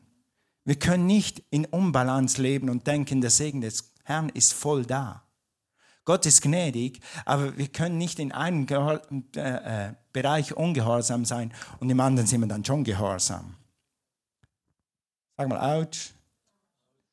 Wir 0.65 0.79
können 0.79 1.07
nicht 1.07 1.43
in 1.51 1.67
Unbalance 1.67 2.41
leben 2.41 2.71
und 2.71 2.87
denken, 2.87 3.21
der 3.21 3.31
Segen 3.31 3.61
des 3.61 3.93
Herrn 4.05 4.29
ist 4.31 4.53
voll 4.53 4.85
da. 4.85 5.24
Gott 6.05 6.27
ist 6.27 6.43
gnädig, 6.43 7.01
aber 7.25 7.57
wir 7.57 7.69
können 7.69 7.99
nicht 7.99 8.19
in 8.19 8.33
einem 8.33 8.67
Gehor 8.67 9.01
äh, 9.37 9.89
äh, 9.89 9.95
Bereich 10.13 10.55
ungehorsam 10.57 11.25
sein 11.25 11.53
und 11.81 11.89
im 11.91 12.01
anderen 12.01 12.27
sind 12.27 12.41
wir 12.41 12.49
dann 12.49 12.65
schon 12.65 12.85
gehorsam. 12.85 13.57
Sag 15.37 15.49
mal, 15.49 15.81
ouch. 15.81 16.13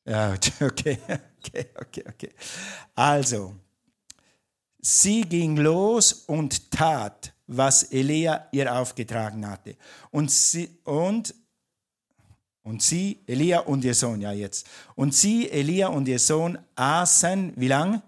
Ouch, 0.04 0.60
okay, 0.60 0.98
okay, 1.38 1.66
okay, 1.80 2.04
okay. 2.08 2.30
Also, 2.94 3.54
sie 4.80 5.22
ging 5.22 5.56
los 5.56 6.12
und 6.12 6.70
tat, 6.70 7.32
was 7.46 7.84
Elia 7.84 8.48
ihr 8.52 8.74
aufgetragen 8.74 9.48
hatte. 9.48 9.76
Und 10.10 10.30
sie, 10.30 10.80
und 10.84 11.34
und 12.64 12.80
sie, 12.80 13.20
Elia 13.26 13.60
und 13.60 13.84
ihr 13.84 13.94
Sohn, 13.94 14.20
ja 14.20 14.30
jetzt. 14.30 14.68
Und 14.94 15.14
sie, 15.14 15.50
Elia 15.50 15.88
und 15.88 16.06
ihr 16.06 16.20
Sohn, 16.20 16.58
aßen, 16.76 17.54
wie 17.56 17.66
lang? 17.66 18.02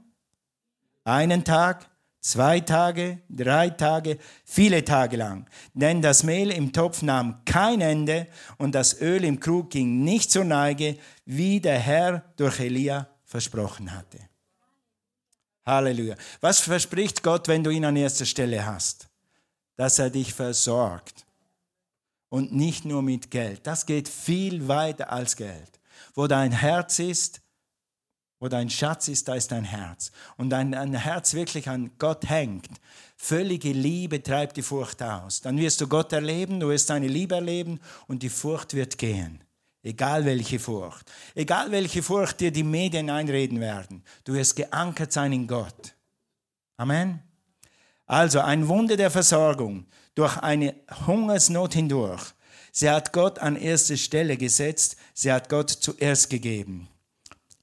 Einen 1.04 1.44
Tag, 1.44 1.88
zwei 2.20 2.60
Tage, 2.60 3.20
drei 3.28 3.68
Tage, 3.68 4.18
viele 4.44 4.84
Tage 4.84 5.18
lang. 5.18 5.46
Denn 5.74 6.00
das 6.00 6.22
Mehl 6.22 6.50
im 6.50 6.72
Topf 6.72 7.02
nahm 7.02 7.44
kein 7.44 7.82
Ende 7.82 8.26
und 8.56 8.74
das 8.74 9.00
Öl 9.00 9.22
im 9.24 9.38
Krug 9.38 9.70
ging 9.70 10.02
nicht 10.02 10.30
zur 10.30 10.44
Neige, 10.44 10.98
wie 11.26 11.60
der 11.60 11.78
Herr 11.78 12.24
durch 12.36 12.58
Elia 12.58 13.08
versprochen 13.24 13.92
hatte. 13.92 14.18
Halleluja. 15.66 16.16
Was 16.40 16.60
verspricht 16.60 17.22
Gott, 17.22 17.48
wenn 17.48 17.64
du 17.64 17.70
ihn 17.70 17.84
an 17.84 17.96
erster 17.96 18.26
Stelle 18.26 18.64
hast? 18.64 19.08
Dass 19.76 19.98
er 19.98 20.10
dich 20.10 20.32
versorgt. 20.32 21.26
Und 22.28 22.52
nicht 22.52 22.84
nur 22.84 23.02
mit 23.02 23.30
Geld. 23.30 23.66
Das 23.66 23.86
geht 23.86 24.08
viel 24.08 24.66
weiter 24.68 25.12
als 25.12 25.36
Geld. 25.36 25.80
Wo 26.14 26.26
dein 26.26 26.52
Herz 26.52 26.98
ist, 26.98 27.40
wo 28.44 28.48
dein 28.48 28.68
Schatz 28.68 29.08
ist, 29.08 29.26
da 29.26 29.36
ist 29.36 29.52
dein 29.52 29.64
Herz. 29.64 30.12
Und 30.36 30.50
dein, 30.50 30.72
dein 30.72 30.92
Herz 30.92 31.32
wirklich 31.32 31.66
an 31.70 31.90
Gott 31.98 32.28
hängt. 32.28 32.68
Völlige 33.16 33.72
Liebe 33.72 34.22
treibt 34.22 34.58
die 34.58 34.62
Furcht 34.62 35.02
aus. 35.02 35.40
Dann 35.40 35.56
wirst 35.56 35.80
du 35.80 35.88
Gott 35.88 36.12
erleben, 36.12 36.60
du 36.60 36.68
wirst 36.68 36.90
deine 36.90 37.08
Liebe 37.08 37.36
erleben 37.36 37.80
und 38.06 38.22
die 38.22 38.28
Furcht 38.28 38.74
wird 38.74 38.98
gehen. 38.98 39.42
Egal 39.82 40.26
welche 40.26 40.58
Furcht. 40.58 41.10
Egal 41.34 41.70
welche 41.70 42.02
Furcht 42.02 42.38
dir 42.40 42.50
die 42.50 42.64
Medien 42.64 43.08
einreden 43.08 43.60
werden. 43.60 44.02
Du 44.24 44.34
wirst 44.34 44.56
geankert 44.56 45.10
sein 45.10 45.32
in 45.32 45.46
Gott. 45.46 45.94
Amen. 46.76 47.22
Also 48.04 48.40
ein 48.40 48.68
Wunder 48.68 48.98
der 48.98 49.10
Versorgung 49.10 49.86
durch 50.14 50.36
eine 50.36 50.74
Hungersnot 51.06 51.72
hindurch. 51.72 52.34
Sie 52.72 52.90
hat 52.90 53.14
Gott 53.14 53.38
an 53.38 53.56
erste 53.56 53.96
Stelle 53.96 54.36
gesetzt. 54.36 54.96
Sie 55.14 55.32
hat 55.32 55.48
Gott 55.48 55.70
zuerst 55.70 56.28
gegeben. 56.28 56.90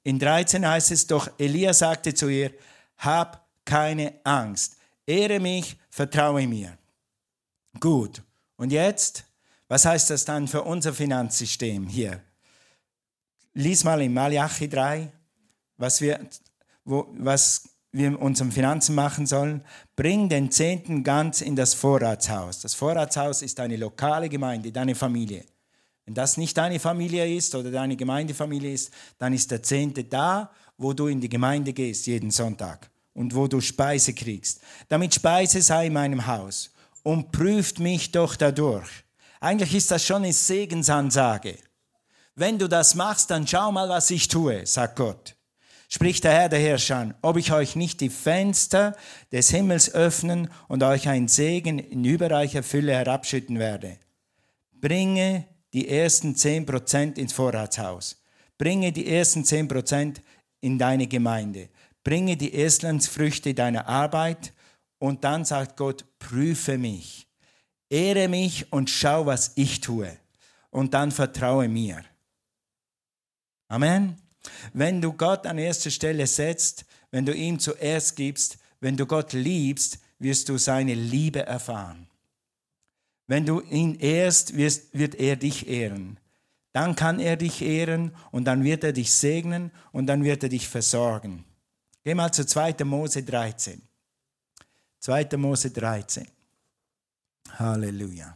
In 0.03 0.20
13 0.20 0.67
heißt 0.67 0.91
es 0.91 1.08
doch, 1.08 1.29
Elia 1.38 1.74
sagte 1.74 2.13
zu 2.13 2.29
ihr, 2.29 2.51
hab 2.98 3.48
keine 3.65 4.13
Angst, 4.24 4.77
ehre 5.05 5.39
mich, 5.39 5.77
vertraue 5.89 6.48
mir. 6.48 6.77
Gut, 7.79 8.22
und 8.58 8.72
jetzt, 8.72 9.25
was 9.67 9.86
heißt 9.86 10.10
das 10.10 10.25
dann 10.25 10.48
für 10.48 10.63
unser 10.63 10.93
Finanzsystem 10.93 11.88
hier? 11.88 12.22
Lies 13.53 13.84
mal 13.84 14.01
in 14.01 14.13
Malachi 14.13 14.67
3, 14.67 15.12
was 15.77 16.01
wir, 16.01 16.20
wo, 16.84 17.08
was 17.17 17.63
wir 17.91 18.20
unseren 18.22 18.51
Finanzen 18.51 18.96
machen 18.96 19.25
sollen. 19.25 19.63
Bring 19.96 20.29
den 20.29 20.51
Zehnten 20.51 21.03
ganz 21.03 21.41
in 21.41 21.55
das 21.55 21.74
Vorratshaus. 21.74 22.62
Das 22.62 22.74
Vorratshaus 22.74 23.41
ist 23.41 23.60
eine 23.60 23.75
lokale 23.75 24.29
Gemeinde, 24.29 24.72
deine 24.72 24.96
Familie. 24.96 25.43
Wenn 26.12 26.15
das 26.15 26.36
nicht 26.36 26.58
deine 26.58 26.77
Familie 26.77 27.38
ist 27.38 27.56
oder 27.56 27.72
deine 27.72 27.96
Gemeindefamilie 27.96 28.74
ist, 28.74 28.91
dann 29.18 29.32
ist 29.32 29.50
der 29.50 29.63
Zehnte 29.63 30.03
da, 30.03 30.51
wo 30.77 30.91
du 30.91 31.08
in 31.08 31.22
die 31.22 31.30
Gemeinde 31.30 31.72
gehst 31.72 32.06
jeden 32.06 32.32
Sonntag 32.32 32.91
und 33.13 33.34
wo 33.34 33.48
du 33.48 33.62
Speise 33.62 34.13
kriegst. 34.13 34.60
Damit 34.89 35.15
Speise 35.15 35.62
sei 35.62 35.86
in 35.86 35.94
meinem 35.94 36.27
Haus 36.27 36.70
und 37.03 37.32
prüft 37.32 37.80
mich 37.80 38.12
doch 38.12 38.36
dadurch. 38.36 38.89
Eigentlich 39.40 39.74
ist 39.74 39.90
das 39.90 40.05
schon 40.05 40.24
eine 40.24 40.33
Segensansage. 40.33 41.55
Wenn 42.36 42.59
du 42.59 42.68
das 42.68 42.94
machst, 42.94 43.31
dann 43.31 43.48
schau 43.48 43.72
mal, 43.72 43.88
was 43.88 44.12
ich 44.12 44.27
tue, 44.27 44.68
sagt 44.68 44.98
Gott. 44.98 45.38
Spricht 45.88 46.25
der 46.25 46.33
Herr 46.33 46.50
der 46.50 46.59
Herrscher, 46.59 47.16
ob 47.22 47.38
ich 47.38 47.53
euch 47.53 47.77
nicht 47.77 48.01
die 48.01 48.09
Fenster 48.09 48.98
des 49.31 49.50
Himmels 49.50 49.94
öffnen 49.94 50.50
und 50.68 50.83
euch 50.83 51.07
einen 51.07 51.29
Segen 51.29 51.79
in 51.79 52.03
überreicher 52.03 52.64
Fülle 52.64 52.92
herabschütten 52.96 53.59
werde. 53.59 53.98
Bringe 54.74 55.46
die 55.74 55.88
ersten 55.88 56.36
zehn 56.36 56.66
Prozent 56.66 57.18
ins 57.18 57.34
Vorratshaus. 57.34 58.22
Bringe 58.57 58.92
die 58.92 59.07
ersten 59.07 59.46
zehn 59.46 59.68
Prozent 59.68 60.22
in 60.60 60.77
deine 60.77 61.07
Gemeinde. 61.07 61.70
Bringe 62.03 62.38
die 62.38 62.53
Erstlandsfrüchte 62.53 63.53
deiner 63.53 63.88
Arbeit 63.88 64.53
und 65.00 65.24
dann 65.24 65.46
sagt 65.46 65.77
Gott, 65.77 66.05
prüfe 66.20 66.77
mich. 66.77 67.27
Ehre 67.90 68.27
mich 68.27 68.72
und 68.72 68.90
schau, 68.90 69.25
was 69.25 69.51
ich 69.55 69.81
tue. 69.81 70.18
Und 70.70 70.94
dann 70.94 71.12
vertraue 71.12 71.68
mir. 71.68 72.03
Amen. 73.68 74.18
Wenn 74.74 75.01
du 75.01 75.14
Gott 75.14 75.46
an 75.46 75.57
erste 75.57 75.92
Stelle 75.92 76.27
setzt, 76.27 76.86
wenn 77.12 77.25
du 77.25 77.34
ihm 77.34 77.60
zuerst 77.60 78.16
gibst, 78.16 78.57
wenn 78.79 78.98
du 78.98 79.05
Gott 79.05 79.34
liebst, 79.34 80.00
wirst 80.20 80.50
du 80.50 80.57
seine 80.57 80.94
Liebe 80.94 81.46
erfahren. 81.46 82.07
Wenn 83.31 83.46
du 83.46 83.61
ihn 83.61 83.96
ehrst, 83.96 84.57
wirst, 84.57 84.94
wird 84.94 85.15
er 85.15 85.37
dich 85.37 85.65
ehren. 85.65 86.20
Dann 86.74 86.98
kann 86.98 87.17
er 87.17 87.37
dich 87.37 87.61
ehren 87.61 88.13
und 88.31 88.44
dann 88.44 88.65
wird 88.65 88.83
er 88.83 88.91
dich 88.91 89.13
segnen 89.13 89.72
und 89.94 90.07
dann 90.07 90.25
wird 90.25 90.44
er 90.44 90.50
dich 90.50 90.67
versorgen. 90.67 91.46
Geh 92.03 92.13
mal 92.13 92.33
zu 92.33 92.46
2. 92.46 92.83
Mose 92.83 93.24
13. 93.24 93.81
2. 95.00 95.37
Mose 95.37 95.72
13. 95.72 96.27
Halleluja. 97.57 98.35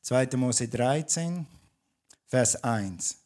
2. 0.00 0.30
Mose 0.34 0.66
13, 0.66 1.46
Vers 2.26 2.64
1. 2.64 3.18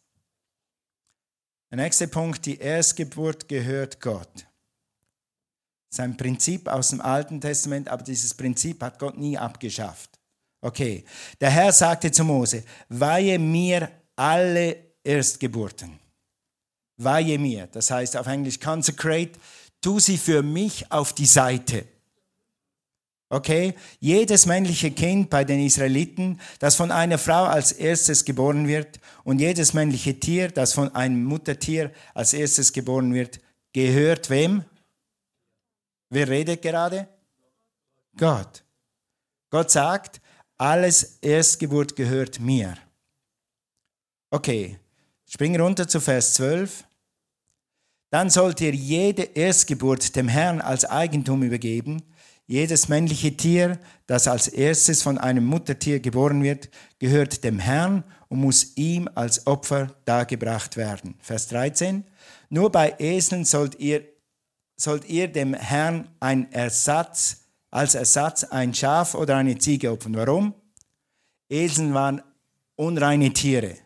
Der 1.70 1.78
nächste 1.78 2.06
Punkt, 2.06 2.44
die 2.44 2.58
Erstgeburt 2.58 3.48
gehört 3.48 3.98
Gott. 3.98 4.34
Das 5.88 5.92
ist 5.92 6.00
ein 6.00 6.18
Prinzip 6.18 6.68
aus 6.68 6.90
dem 6.90 7.00
Alten 7.00 7.40
Testament, 7.40 7.88
aber 7.88 8.02
dieses 8.02 8.34
Prinzip 8.34 8.82
hat 8.82 8.98
Gott 8.98 9.16
nie 9.16 9.38
abgeschafft. 9.38 10.19
Okay, 10.60 11.04
der 11.40 11.50
Herr 11.50 11.72
sagte 11.72 12.10
zu 12.12 12.24
Mose, 12.24 12.64
weihe 12.88 13.38
mir 13.38 13.90
alle 14.16 14.76
Erstgeburten. 15.02 15.98
Weihe 16.98 17.38
mir, 17.38 17.66
das 17.68 17.90
heißt 17.90 18.16
auf 18.16 18.26
Englisch 18.26 18.60
consecrate, 18.60 19.32
tu 19.80 19.98
sie 19.98 20.18
für 20.18 20.42
mich 20.42 20.90
auf 20.92 21.14
die 21.14 21.26
Seite. 21.26 21.86
Okay, 23.32 23.74
jedes 24.00 24.44
männliche 24.44 24.90
Kind 24.90 25.30
bei 25.30 25.44
den 25.44 25.64
Israeliten, 25.64 26.40
das 26.58 26.74
von 26.74 26.90
einer 26.90 27.16
Frau 27.16 27.44
als 27.44 27.70
erstes 27.70 28.24
geboren 28.24 28.66
wird 28.66 28.98
und 29.22 29.38
jedes 29.38 29.72
männliche 29.72 30.18
Tier, 30.18 30.48
das 30.48 30.72
von 30.72 30.92
einem 30.96 31.24
Muttertier 31.24 31.92
als 32.12 32.34
erstes 32.34 32.72
geboren 32.72 33.14
wird, 33.14 33.40
gehört 33.72 34.30
wem? 34.30 34.64
Wer 36.10 36.28
redet 36.28 36.60
gerade? 36.60 37.08
Gott. 38.16 38.64
Gott 39.50 39.70
sagt, 39.70 40.20
alles 40.60 41.16
Erstgeburt 41.22 41.96
gehört 41.96 42.38
mir. 42.38 42.76
Okay, 44.30 44.78
spring 45.26 45.58
runter 45.58 45.88
zu 45.88 46.00
Vers 46.00 46.34
12. 46.34 46.84
Dann 48.10 48.28
sollt 48.28 48.60
ihr 48.60 48.74
jede 48.74 49.22
Erstgeburt 49.22 50.14
dem 50.16 50.28
Herrn 50.28 50.60
als 50.60 50.84
Eigentum 50.84 51.42
übergeben. 51.42 52.02
Jedes 52.46 52.88
männliche 52.88 53.36
Tier, 53.36 53.78
das 54.06 54.28
als 54.28 54.48
erstes 54.48 55.02
von 55.02 55.16
einem 55.16 55.46
Muttertier 55.46 55.98
geboren 55.98 56.42
wird, 56.42 56.68
gehört 56.98 57.42
dem 57.42 57.58
Herrn 57.58 58.04
und 58.28 58.40
muss 58.40 58.76
ihm 58.76 59.08
als 59.14 59.46
Opfer 59.46 59.96
dargebracht 60.04 60.76
werden. 60.76 61.14
Vers 61.20 61.48
13. 61.48 62.04
Nur 62.50 62.70
bei 62.70 62.96
Eseln 62.98 63.46
sollt 63.46 63.76
ihr, 63.78 64.04
sollt 64.76 65.08
ihr 65.08 65.28
dem 65.28 65.54
Herrn 65.54 66.10
ein 66.20 66.52
Ersatz 66.52 67.39
als 67.70 67.94
Ersatz 67.94 68.44
ein 68.44 68.74
Schaf 68.74 69.14
oder 69.14 69.37
eine 69.37 69.59
Ziege 69.59 69.92
opfern. 69.92 70.16
Warum? 70.16 70.54
Eseln 71.48 71.94
waren 71.94 72.22
unreine 72.76 73.33
Tiere. 73.33 73.76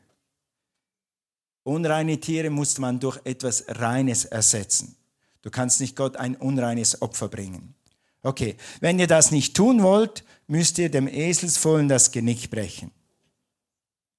Unreine 1.63 2.21
Tiere 2.21 2.51
musste 2.51 2.81
man 2.81 3.01
durch 3.01 3.19
etwas 3.25 3.65
Reines 3.69 4.27
ersetzen. 4.27 4.97
Du 5.43 5.51
kannst 5.51 5.81
nicht 5.81 5.97
Gott 5.97 6.17
ein 6.17 6.37
unreines 6.37 7.01
Opfer 7.01 7.29
bringen. 7.29 7.75
Okay, 8.23 8.57
wenn 8.81 8.99
ihr 8.99 9.07
das 9.07 9.31
nicht 9.31 9.55
tun 9.55 9.83
wollt, 9.83 10.25
müsst 10.47 10.79
ihr 10.79 10.91
dem 10.91 11.09
Eselsfohlen 11.09 11.89
das 11.89 12.11
Genick 12.11 12.51
brechen. 12.51 12.91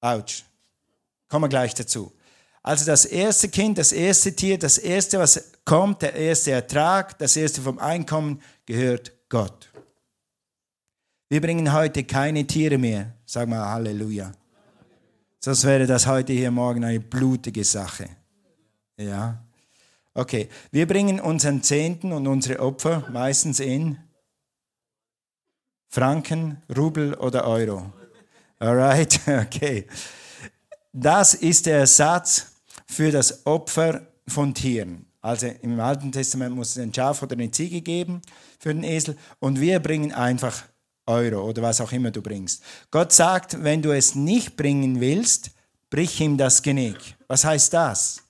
Autsch. 0.02 0.44
Kommen 1.28 1.46
wir 1.46 1.50
gleich 1.50 1.74
dazu. 1.74 2.12
Also 2.62 2.86
das 2.86 3.06
erste 3.06 3.50
Kind, 3.50 3.78
das 3.78 3.92
erste 3.92 4.36
Tier, 4.36 4.58
das 4.58 4.78
erste, 4.78 5.20
was 5.20 5.52
kommt, 5.66 6.02
der 6.02 6.16
erste 6.16 6.52
Ertrag, 6.52 7.18
das 7.18 7.36
erste 7.36 7.62
vom 7.62 7.80
Einkommen 7.80 8.42
gehört 8.66 9.12
Gott. 9.30 9.72
Wir 11.30 11.42
bringen 11.42 11.74
heute 11.74 12.04
keine 12.04 12.46
Tiere 12.46 12.78
mehr. 12.78 13.14
Sag 13.26 13.50
mal 13.50 13.66
Halleluja. 13.68 14.32
Sonst 15.40 15.64
wäre 15.64 15.88
das 15.88 16.06
heute 16.06 16.34
hier 16.34 16.52
morgen 16.52 16.84
eine 16.84 17.00
blutige 17.00 17.64
Sache. 17.64 18.10
Ja. 18.98 19.44
Okay, 20.14 20.48
wir 20.72 20.88
bringen 20.88 21.20
unseren 21.20 21.62
Zehnten 21.62 22.12
und 22.14 22.28
unsere 22.28 22.60
Opfer 22.60 23.08
meistens 23.12 23.60
in 23.60 23.98
Franken, 25.90 26.62
Rubel 26.76 27.16
oder 27.16 27.46
Euro. 27.48 27.92
Alright, 28.60 29.20
okay. 29.28 29.88
Das 30.94 31.34
ist 31.34 31.66
der 31.66 31.80
Ersatz 31.80 32.54
für 32.88 33.12
das 33.12 33.46
Opfer 33.46 34.08
von 34.28 34.54
Tieren. 34.54 35.06
Also 35.22 35.48
im 35.48 35.80
Alten 35.80 36.12
Testament 36.12 36.56
muss 36.56 36.70
es 36.70 36.78
ein 36.78 36.94
Schaf 36.94 37.24
oder 37.24 37.34
eine 37.34 37.50
Ziege 37.50 37.82
geben 37.82 38.22
für 38.60 38.74
den 38.74 38.84
Esel 38.84 39.18
und 39.40 39.60
wir 39.60 39.80
bringen 39.80 40.12
einfach 40.12 40.64
Euro 41.06 41.48
oder 41.48 41.62
was 41.62 41.82
auch 41.82 41.92
immer 41.92 42.12
du 42.12 42.22
bringst. 42.22 42.64
Gott 42.92 43.14
sagt, 43.14 43.64
wenn 43.64 43.82
du 43.82 43.92
es 43.92 44.16
nicht 44.16 44.58
bringen 44.58 45.00
willst, 45.00 45.52
brich 45.90 46.20
ihm 46.20 46.38
das 46.38 46.62
Genick. 46.62 47.16
Was 47.28 47.46
heißt 47.46 47.74
das? 47.74 48.24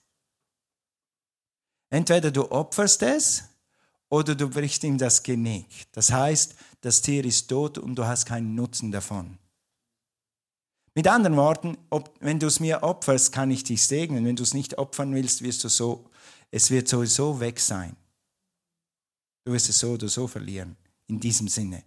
Entweder 1.89 2.31
du 2.31 2.51
opferst 2.51 3.01
es 3.03 3.43
oder 4.09 4.35
du 4.35 4.49
brichst 4.49 4.83
ihm 4.83 4.97
das 4.97 5.23
Genick. 5.23 5.67
Das 5.91 6.11
heißt, 6.11 6.55
das 6.81 7.01
Tier 7.01 7.23
ist 7.25 7.47
tot 7.47 7.77
und 7.77 7.95
du 7.95 8.05
hast 8.05 8.25
keinen 8.25 8.55
Nutzen 8.55 8.91
davon. 8.91 9.37
Mit 10.93 11.07
anderen 11.07 11.35
Worten, 11.35 11.77
ob, 11.89 12.13
wenn 12.21 12.39
du 12.39 12.47
es 12.47 12.59
mir 12.59 12.83
opferst, 12.83 13.31
kann 13.31 13.51
ich 13.51 13.63
dich 13.63 13.85
segnen. 13.85 14.25
Wenn 14.25 14.35
du 14.35 14.43
es 14.43 14.53
nicht 14.53 14.77
opfern 14.77 15.13
willst, 15.13 15.41
wirst 15.41 15.63
du 15.63 15.69
so, 15.69 16.09
es 16.51 16.71
wird 16.71 16.87
sowieso 16.87 17.39
weg 17.39 17.59
sein. 17.59 17.95
Du 19.45 19.53
wirst 19.53 19.69
es 19.69 19.79
so 19.79 19.91
oder 19.91 20.09
so 20.09 20.27
verlieren. 20.27 20.75
In 21.07 21.19
diesem 21.19 21.47
Sinne. 21.47 21.83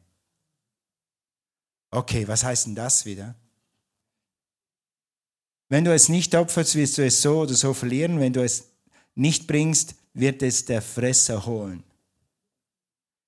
Okay, 1.91 2.27
was 2.29 2.45
heißt 2.45 2.67
denn 2.67 2.75
das 2.75 3.05
wieder? 3.05 3.35
Wenn 5.69 5.85
du 5.85 5.93
es 5.93 6.09
nicht 6.09 6.35
opferst, 6.35 6.77
wirst 6.77 6.99
du 6.99 7.05
es 7.05 7.21
so 7.21 7.41
oder 7.41 7.55
so 7.55 7.75
verlieren. 7.75 8.21
Wenn 8.21 8.33
du 8.33 8.43
es 8.43 8.71
nicht 9.15 9.47
bringst, 9.47 9.97
wird 10.15 10.43
es 10.43 10.65
der 10.65 10.81
Fresser 10.81 11.45
holen. 11.45 11.83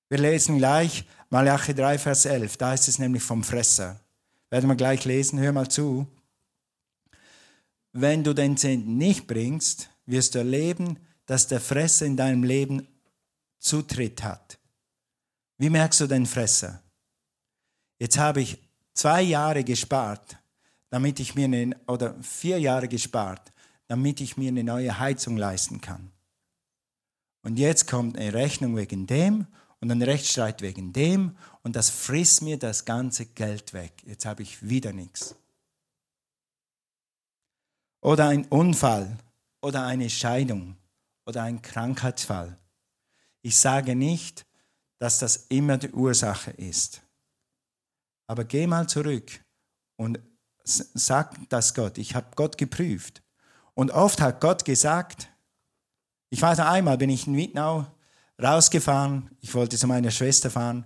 Wir 0.09 0.17
lesen 0.17 0.57
gleich 0.57 1.05
Malachi 1.29 1.73
3, 1.73 1.99
Vers 1.99 2.25
11. 2.25 2.57
Da 2.57 2.73
ist 2.73 2.87
es 2.87 2.99
nämlich 2.99 3.23
vom 3.23 3.43
Fresser. 3.43 3.99
Werden 4.49 4.69
wir 4.69 4.75
gleich 4.75 5.05
lesen, 5.05 5.39
hör 5.39 5.51
mal 5.51 5.69
zu. 5.69 6.07
Wenn 7.93 8.23
du 8.23 8.33
den 8.33 8.57
Zehnten 8.57 8.97
nicht 8.97 9.27
bringst, 9.27 9.89
wirst 10.05 10.35
du 10.35 10.39
erleben, 10.39 10.99
dass 11.25 11.47
der 11.47 11.61
Fresser 11.61 12.05
in 12.05 12.17
deinem 12.17 12.43
Leben 12.43 12.87
Zutritt 13.61 14.23
hat. 14.23 14.59
Wie 15.57 15.69
merkst 15.69 16.01
du 16.01 16.07
den 16.07 16.25
Fresser? 16.25 16.81
Jetzt 17.99 18.17
habe 18.17 18.41
ich 18.41 18.57
zwei 18.93 19.21
Jahre 19.21 19.63
gespart, 19.63 20.37
damit 20.89 21.19
ich 21.19 21.35
mir 21.35 21.45
eine, 21.45 21.77
oder 21.87 22.15
vier 22.23 22.59
Jahre 22.59 22.87
gespart, 22.87 23.51
damit 23.87 24.19
ich 24.19 24.35
mir 24.35 24.49
eine 24.49 24.63
neue 24.63 24.97
Heizung 24.97 25.37
leisten 25.37 25.79
kann. 25.79 26.11
Und 27.43 27.57
jetzt 27.57 27.87
kommt 27.87 28.17
eine 28.17 28.33
Rechnung 28.33 28.75
wegen 28.75 29.05
dem 29.05 29.45
und 29.79 29.91
ein 29.91 30.01
Rechtsstreit 30.01 30.61
wegen 30.61 30.93
dem 30.93 31.37
und 31.63 31.75
das 31.75 31.89
frisst 31.89 32.41
mir 32.41 32.57
das 32.57 32.85
ganze 32.85 33.27
Geld 33.27 33.73
weg. 33.73 33.93
Jetzt 34.05 34.25
habe 34.25 34.41
ich 34.41 34.67
wieder 34.67 34.93
nichts. 34.93 35.35
Oder 38.01 38.29
ein 38.29 38.45
Unfall 38.45 39.17
oder 39.61 39.85
eine 39.85 40.09
Scheidung 40.09 40.75
oder 41.25 41.43
ein 41.43 41.61
Krankheitsfall. 41.61 42.57
Ich 43.41 43.59
sage 43.59 43.95
nicht, 43.95 44.45
dass 44.99 45.19
das 45.19 45.47
immer 45.49 45.77
die 45.77 45.91
Ursache 45.91 46.51
ist. 46.51 47.01
Aber 48.27 48.43
geh 48.45 48.67
mal 48.67 48.87
zurück 48.87 49.43
und 49.97 50.19
sag 50.63 51.37
das 51.49 51.73
Gott. 51.73 51.97
Ich 51.97 52.15
habe 52.15 52.27
Gott 52.35 52.57
geprüft. 52.57 53.21
Und 53.73 53.91
oft 53.91 54.21
hat 54.21 54.41
Gott 54.41 54.63
gesagt, 54.63 55.29
ich 56.29 56.41
weiß 56.41 56.59
noch 56.59 56.67
einmal, 56.67 56.97
bin 56.97 57.09
ich 57.09 57.27
in 57.27 57.35
Wiednau 57.35 57.87
rausgefahren. 58.41 59.29
Ich 59.41 59.53
wollte 59.53 59.77
zu 59.77 59.87
meiner 59.87 60.11
Schwester 60.11 60.49
fahren. 60.49 60.85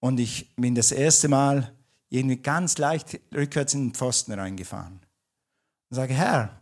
Und 0.00 0.18
ich 0.18 0.54
bin 0.56 0.74
das 0.74 0.92
erste 0.92 1.28
Mal 1.28 1.72
irgendwie 2.08 2.36
ganz 2.36 2.76
leicht 2.78 3.20
rückwärts 3.34 3.74
in 3.74 3.88
den 3.88 3.94
Pfosten 3.94 4.32
reingefahren. 4.32 5.00
Und 5.88 5.96
sage, 5.96 6.12
Herr. 6.12 6.60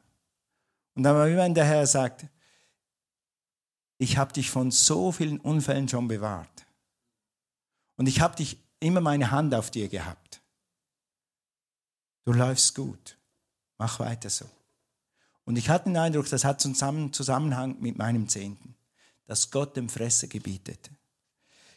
Und 0.94 1.02
dann 1.02 1.16
war 1.16 1.26
immer 1.26 1.48
der 1.48 1.64
Herr 1.64 1.86
sagt, 1.86 2.26
ich 4.00 4.16
habe 4.16 4.32
dich 4.32 4.50
von 4.50 4.70
so 4.70 5.12
vielen 5.12 5.38
Unfällen 5.38 5.88
schon 5.88 6.08
bewahrt. 6.08 6.66
Und 7.96 8.06
ich 8.06 8.20
habe 8.20 8.34
dich 8.34 8.58
immer 8.80 9.00
meine 9.00 9.30
Hand 9.30 9.54
auf 9.54 9.70
dir 9.70 9.88
gehabt. 9.88 10.40
Du 12.24 12.32
läufst 12.32 12.74
gut. 12.74 13.16
Mach 13.78 14.00
weiter 14.00 14.30
so. 14.30 14.46
Und 15.44 15.56
ich 15.56 15.68
hatte 15.68 15.84
den 15.84 15.96
Eindruck, 15.96 16.28
das 16.28 16.44
hat 16.44 16.60
zusammen 16.60 17.12
Zusammenhang 17.12 17.76
mit 17.80 17.96
meinem 17.96 18.28
Zehnten 18.28 18.74
dass 19.30 19.48
Gott 19.52 19.76
dem 19.76 19.88
Fresser 19.88 20.26
gebietet. 20.26 20.90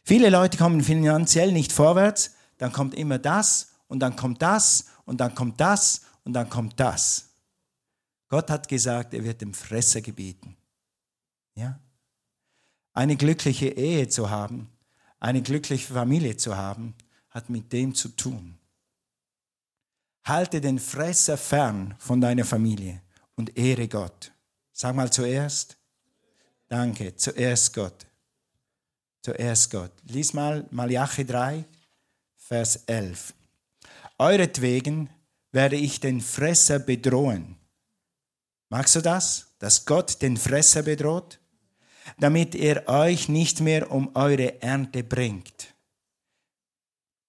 Viele 0.03 0.31
Leute 0.31 0.57
kommen 0.57 0.81
finanziell 0.81 1.51
nicht 1.51 1.71
vorwärts, 1.71 2.31
dann 2.57 2.73
kommt 2.73 2.95
immer 2.95 3.19
das 3.19 3.73
und 3.87 3.99
dann 3.99 4.15
kommt 4.15 4.41
das 4.41 4.85
und 5.05 5.19
dann 5.19 5.35
kommt 5.35 5.61
das 5.61 6.01
und 6.23 6.33
dann 6.33 6.49
kommt 6.49 6.79
das. 6.79 7.29
Gott 8.27 8.49
hat 8.49 8.67
gesagt, 8.67 9.13
er 9.13 9.23
wird 9.23 9.41
dem 9.41 9.53
Fresser 9.53 10.01
gebieten. 10.01 10.57
Ja? 11.53 11.79
Eine 12.93 13.15
glückliche 13.15 13.69
Ehe 13.69 14.07
zu 14.07 14.29
haben, 14.29 14.69
eine 15.19 15.41
glückliche 15.41 15.93
Familie 15.93 16.37
zu 16.37 16.55
haben, 16.55 16.95
hat 17.29 17.49
mit 17.49 17.73
dem 17.73 17.95
zu 17.95 18.09
tun. 18.09 18.57
Halte 20.23 20.61
den 20.61 20.79
Fresser 20.79 21.37
fern 21.37 21.95
von 21.97 22.21
deiner 22.21 22.45
Familie 22.45 23.01
und 23.35 23.57
ehre 23.57 23.87
Gott. 23.87 24.31
Sag 24.71 24.95
mal 24.95 25.11
zuerst, 25.11 25.77
Danke. 26.73 27.15
Zuerst 27.15 27.71
Gott. 27.75 28.07
Zuerst 29.21 29.69
Gott. 29.69 29.91
Lies 30.05 30.33
mal 30.33 30.65
Malachi 30.71 31.23
3, 31.23 31.65
Vers 32.35 32.77
11. 32.87 33.31
Euretwegen 34.17 35.11
werde 35.51 35.75
ich 35.75 35.99
den 35.99 36.19
Fresser 36.19 36.79
bedrohen. 36.79 37.57
Magst 38.69 38.95
du 38.95 39.01
das? 39.01 39.53
Dass 39.59 39.85
Gott 39.85 40.19
den 40.23 40.35
Fresser 40.35 40.81
bedroht? 40.81 41.39
Damit 42.19 42.55
er 42.55 42.87
euch 42.87 43.29
nicht 43.29 43.59
mehr 43.59 43.91
um 43.91 44.15
eure 44.15 44.61
Ernte 44.61 45.03
bringt. 45.03 45.73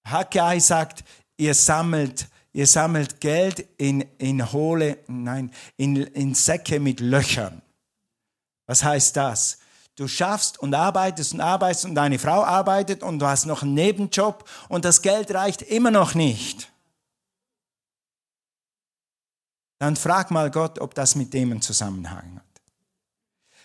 Haggai 0.07 0.59
sagt, 0.59 1.05
ihr 1.37 1.55
sammelt, 1.55 2.29
ihr 2.53 2.67
sammelt 2.67 3.21
Geld 3.21 3.67
in, 3.79 4.03
in 4.19 4.53
hohle, 4.53 4.99
nein, 5.07 5.51
in, 5.77 5.97
in 5.97 6.35
Säcke 6.35 6.79
mit 6.81 7.01
Löchern. 7.01 7.63
Was 8.67 8.85
heißt 8.85 9.17
das? 9.17 9.59
Du 9.97 10.09
schaffst 10.09 10.59
und 10.59 10.75
arbeitest 10.75 11.35
und 11.35 11.41
arbeitest 11.41 11.85
und 11.85 11.95
deine 11.95 12.19
Frau 12.19 12.43
arbeitet 12.45 13.03
und 13.03 13.21
du 13.21 13.27
hast 13.27 13.47
noch 13.47 13.63
einen 13.63 13.75
Nebenjob 13.75 14.49
und 14.69 14.85
das 14.85 15.03
Geld 15.03 15.33
reicht 15.33 15.63
immer 15.63 15.91
noch 15.91 16.15
nicht. 16.15 16.73
Dann 19.79 19.97
frag 19.97 20.31
mal 20.31 20.51
Gott, 20.51 20.81
ob 20.81 20.95
das 20.95 21.15
mit 21.15 21.33
dem 21.33 21.53
einen 21.53 21.63
Zusammenhang 21.63 22.37
hat. 22.37 22.54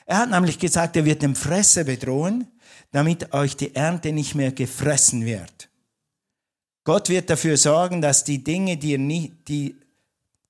Er 0.10 0.18
hat 0.18 0.32
nämlich 0.32 0.58
gesagt, 0.58 0.96
er 0.96 1.06
wird 1.06 1.22
den 1.22 1.36
Fresser 1.36 1.84
bedrohen, 1.84 2.48
damit 2.90 3.32
euch 3.32 3.56
die 3.56 3.76
Ernte 3.76 4.12
nicht 4.12 4.34
mehr 4.34 4.52
gefressen 4.52 5.24
wird. 5.24 5.70
Gott 6.84 7.10
wird 7.10 7.30
dafür 7.30 7.58
sorgen, 7.58 8.02
dass 8.02 8.24
die 8.24 8.44
Dinge, 8.44 8.76
die 8.78 8.94
ihr 8.94 8.98
nicht, 8.98 9.48
die, 9.48 9.76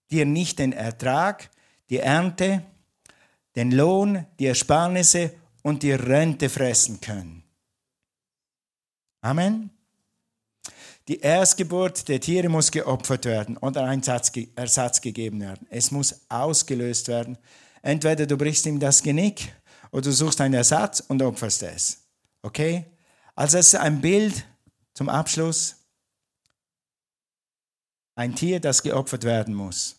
die 0.10 0.20
ihr 0.20 0.26
nicht 0.26 0.60
den 0.60 0.72
Ertrag, 0.72 1.50
die 1.90 1.98
Ernte, 1.98 2.64
den 3.58 3.72
Lohn, 3.72 4.26
die 4.40 4.46
Ersparnisse 4.46 5.34
und 5.62 5.84
die 5.84 5.92
Rente 5.92 6.48
fressen 6.48 7.02
können. 7.02 7.44
Amen. 9.20 9.72
Die 11.10 11.20
Erstgeburt 11.20 12.08
der 12.08 12.22
Tiere 12.22 12.48
muss 12.48 12.72
geopfert 12.72 13.26
werden 13.26 13.58
oder 13.58 13.84
ein 13.84 14.02
Ersatz 14.56 15.02
gegeben 15.02 15.42
werden. 15.42 15.68
Es 15.70 15.92
muss 15.92 16.22
ausgelöst 16.30 17.10
werden. 17.10 17.38
Entweder 17.82 18.26
du 18.26 18.38
brichst 18.38 18.66
ihm 18.66 18.80
das 18.80 19.02
Genick 19.02 19.54
oder 19.92 20.04
du 20.04 20.12
suchst 20.12 20.42
einen 20.42 20.54
Ersatz 20.54 21.02
und 21.02 21.22
opferst 21.22 21.64
es. 21.64 21.98
Okay? 22.42 22.86
Also 23.36 23.58
es 23.58 23.68
ist 23.68 23.76
ein 23.76 24.02
Bild 24.02 24.46
zum 24.94 25.10
Abschluss. 25.10 25.76
Ein 28.16 28.36
Tier, 28.36 28.60
das 28.60 28.84
geopfert 28.84 29.24
werden 29.24 29.54
muss. 29.54 29.96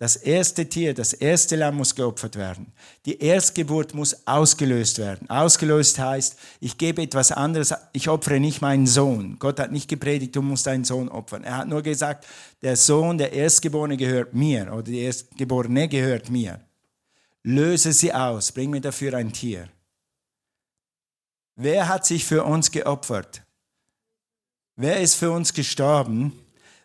Das 0.00 0.14
erste 0.14 0.68
Tier, 0.68 0.94
das 0.94 1.12
erste 1.12 1.56
Lamm 1.56 1.78
muss 1.78 1.96
geopfert 1.96 2.36
werden. 2.36 2.72
Die 3.04 3.18
Erstgeburt 3.20 3.94
muss 3.94 4.28
ausgelöst 4.28 4.98
werden. 4.98 5.28
Ausgelöst 5.28 5.98
heißt, 5.98 6.36
ich 6.60 6.78
gebe 6.78 7.02
etwas 7.02 7.32
anderes, 7.32 7.74
ich 7.92 8.08
opfere 8.08 8.38
nicht 8.38 8.60
meinen 8.60 8.86
Sohn. 8.86 9.40
Gott 9.40 9.58
hat 9.58 9.72
nicht 9.72 9.88
gepredigt, 9.88 10.36
du 10.36 10.42
musst 10.42 10.68
deinen 10.68 10.84
Sohn 10.84 11.08
opfern. 11.08 11.42
Er 11.42 11.56
hat 11.56 11.68
nur 11.68 11.82
gesagt, 11.82 12.26
der 12.62 12.76
Sohn, 12.76 13.18
der 13.18 13.32
Erstgeborene 13.32 13.96
gehört 13.96 14.34
mir 14.34 14.72
oder 14.72 14.84
die 14.84 15.00
Erstgeborene 15.00 15.88
gehört 15.88 16.30
mir. 16.30 16.60
Löse 17.50 17.94
sie 17.94 18.12
aus, 18.12 18.52
bring 18.52 18.68
mir 18.68 18.82
dafür 18.82 19.14
ein 19.14 19.32
Tier. 19.32 19.70
Wer 21.56 21.88
hat 21.88 22.04
sich 22.04 22.26
für 22.26 22.44
uns 22.44 22.70
geopfert? 22.70 23.42
Wer 24.76 25.00
ist 25.00 25.14
für 25.14 25.30
uns 25.30 25.54
gestorben? 25.54 26.38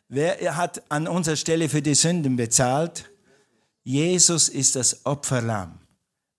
Wer 0.08 0.56
hat 0.56 0.90
an 0.90 1.06
unserer 1.10 1.36
Stelle 1.36 1.68
für 1.68 1.82
die 1.82 1.96
Sünden 1.96 2.38
bezahlt? 2.38 3.12
Jesus 3.84 4.48
ist 4.48 4.78
das 4.78 5.06
Opferlamm. 5.06 5.80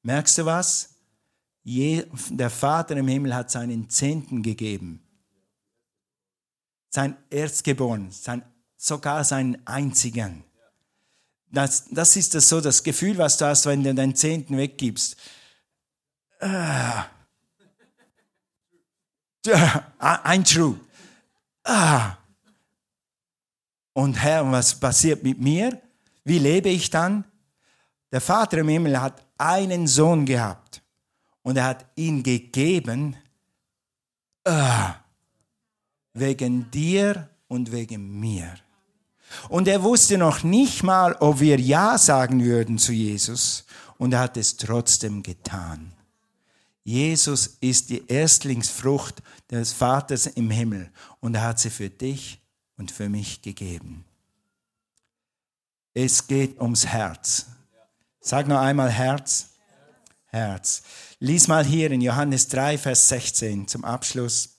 Merkst 0.03 0.39
du 0.39 0.47
was? 0.47 0.95
Der 1.65 2.49
Vater 2.49 2.97
im 2.97 3.09
Himmel 3.09 3.35
hat 3.35 3.51
seinen 3.51 3.91
Zehnten 3.91 4.43
gegeben. 4.43 5.03
Sein 6.89 7.19
Erstgeboren, 7.29 8.11
sein, 8.11 8.43
sogar 8.79 9.23
seinen 9.23 9.67
einzigen. 9.67 10.45
Das, 11.55 11.85
das 11.91 12.17
ist 12.17 12.35
das 12.35 12.49
so 12.49 12.61
das 12.61 12.83
Gefühl, 12.83 13.17
was 13.17 13.37
du 13.37 13.47
hast, 13.47 13.67
wenn 13.67 13.85
du 13.85 13.95
deinen 13.95 14.17
Zehnten 14.17 14.57
weggibst. 14.57 15.17
Ah. 16.41 17.07
Ein 19.99 20.45
True. 20.45 20.81
Ah. 21.63 22.17
Und 23.93 24.15
Herr, 24.15 24.51
was 24.51 24.79
passiert 24.79 25.23
mit 25.23 25.41
mir? 25.41 25.81
Wie 26.25 26.39
lebe 26.39 26.69
ich 26.71 26.91
dann? 26.91 27.25
Der 28.11 28.21
Vater 28.21 28.59
im 28.59 28.69
Himmel 28.69 29.01
hat 29.01 29.23
einen 29.39 29.87
Sohn 29.87 30.27
gehabt 30.27 30.83
und 31.43 31.57
er 31.57 31.65
hat 31.65 31.87
ihn 31.95 32.23
gegeben 32.23 33.17
uh, 34.49 34.91
wegen 36.15 36.71
dir 36.71 37.29
und 37.49 37.71
wegen 37.71 38.19
mir. 38.19 38.55
Und 39.49 39.69
er 39.69 39.83
wusste 39.83 40.19
noch 40.19 40.43
nicht 40.43 40.83
mal, 40.83 41.15
ob 41.21 41.41
wir 41.41 41.59
Ja 41.61 41.99
sagen 41.99 42.45
würden 42.45 42.79
zu 42.79 42.93
Jesus 42.93 43.65
und 43.99 44.13
er 44.13 44.21
hat 44.21 44.37
es 44.37 44.57
trotzdem 44.57 45.23
getan. 45.23 45.93
Jesus 46.83 47.57
ist 47.61 47.91
die 47.91 48.07
Erstlingsfrucht 48.07 49.23
des 49.51 49.73
Vaters 49.73 50.27
im 50.27 50.51
Himmel 50.51 50.91
und 51.21 51.35
er 51.35 51.43
hat 51.43 51.59
sie 51.59 51.71
für 51.71 51.89
dich 51.89 52.41
und 52.77 52.91
für 52.91 53.09
mich 53.09 53.41
gegeben. 53.41 54.05
Es 55.95 56.27
geht 56.27 56.61
ums 56.61 56.87
Herz. 56.87 57.47
Sag 58.21 58.49
noch 58.49 58.61
einmal 58.61 58.91
Herz. 58.91 59.51
Herz. 60.27 60.83
Lies 61.21 61.47
mal 61.47 61.65
hier 61.65 61.91
in 61.93 62.01
Johannes 62.01 62.49
3, 62.49 62.77
Vers 62.77 63.09
16 63.09 63.69
zum 63.69 63.85
Abschluss. 63.85 64.59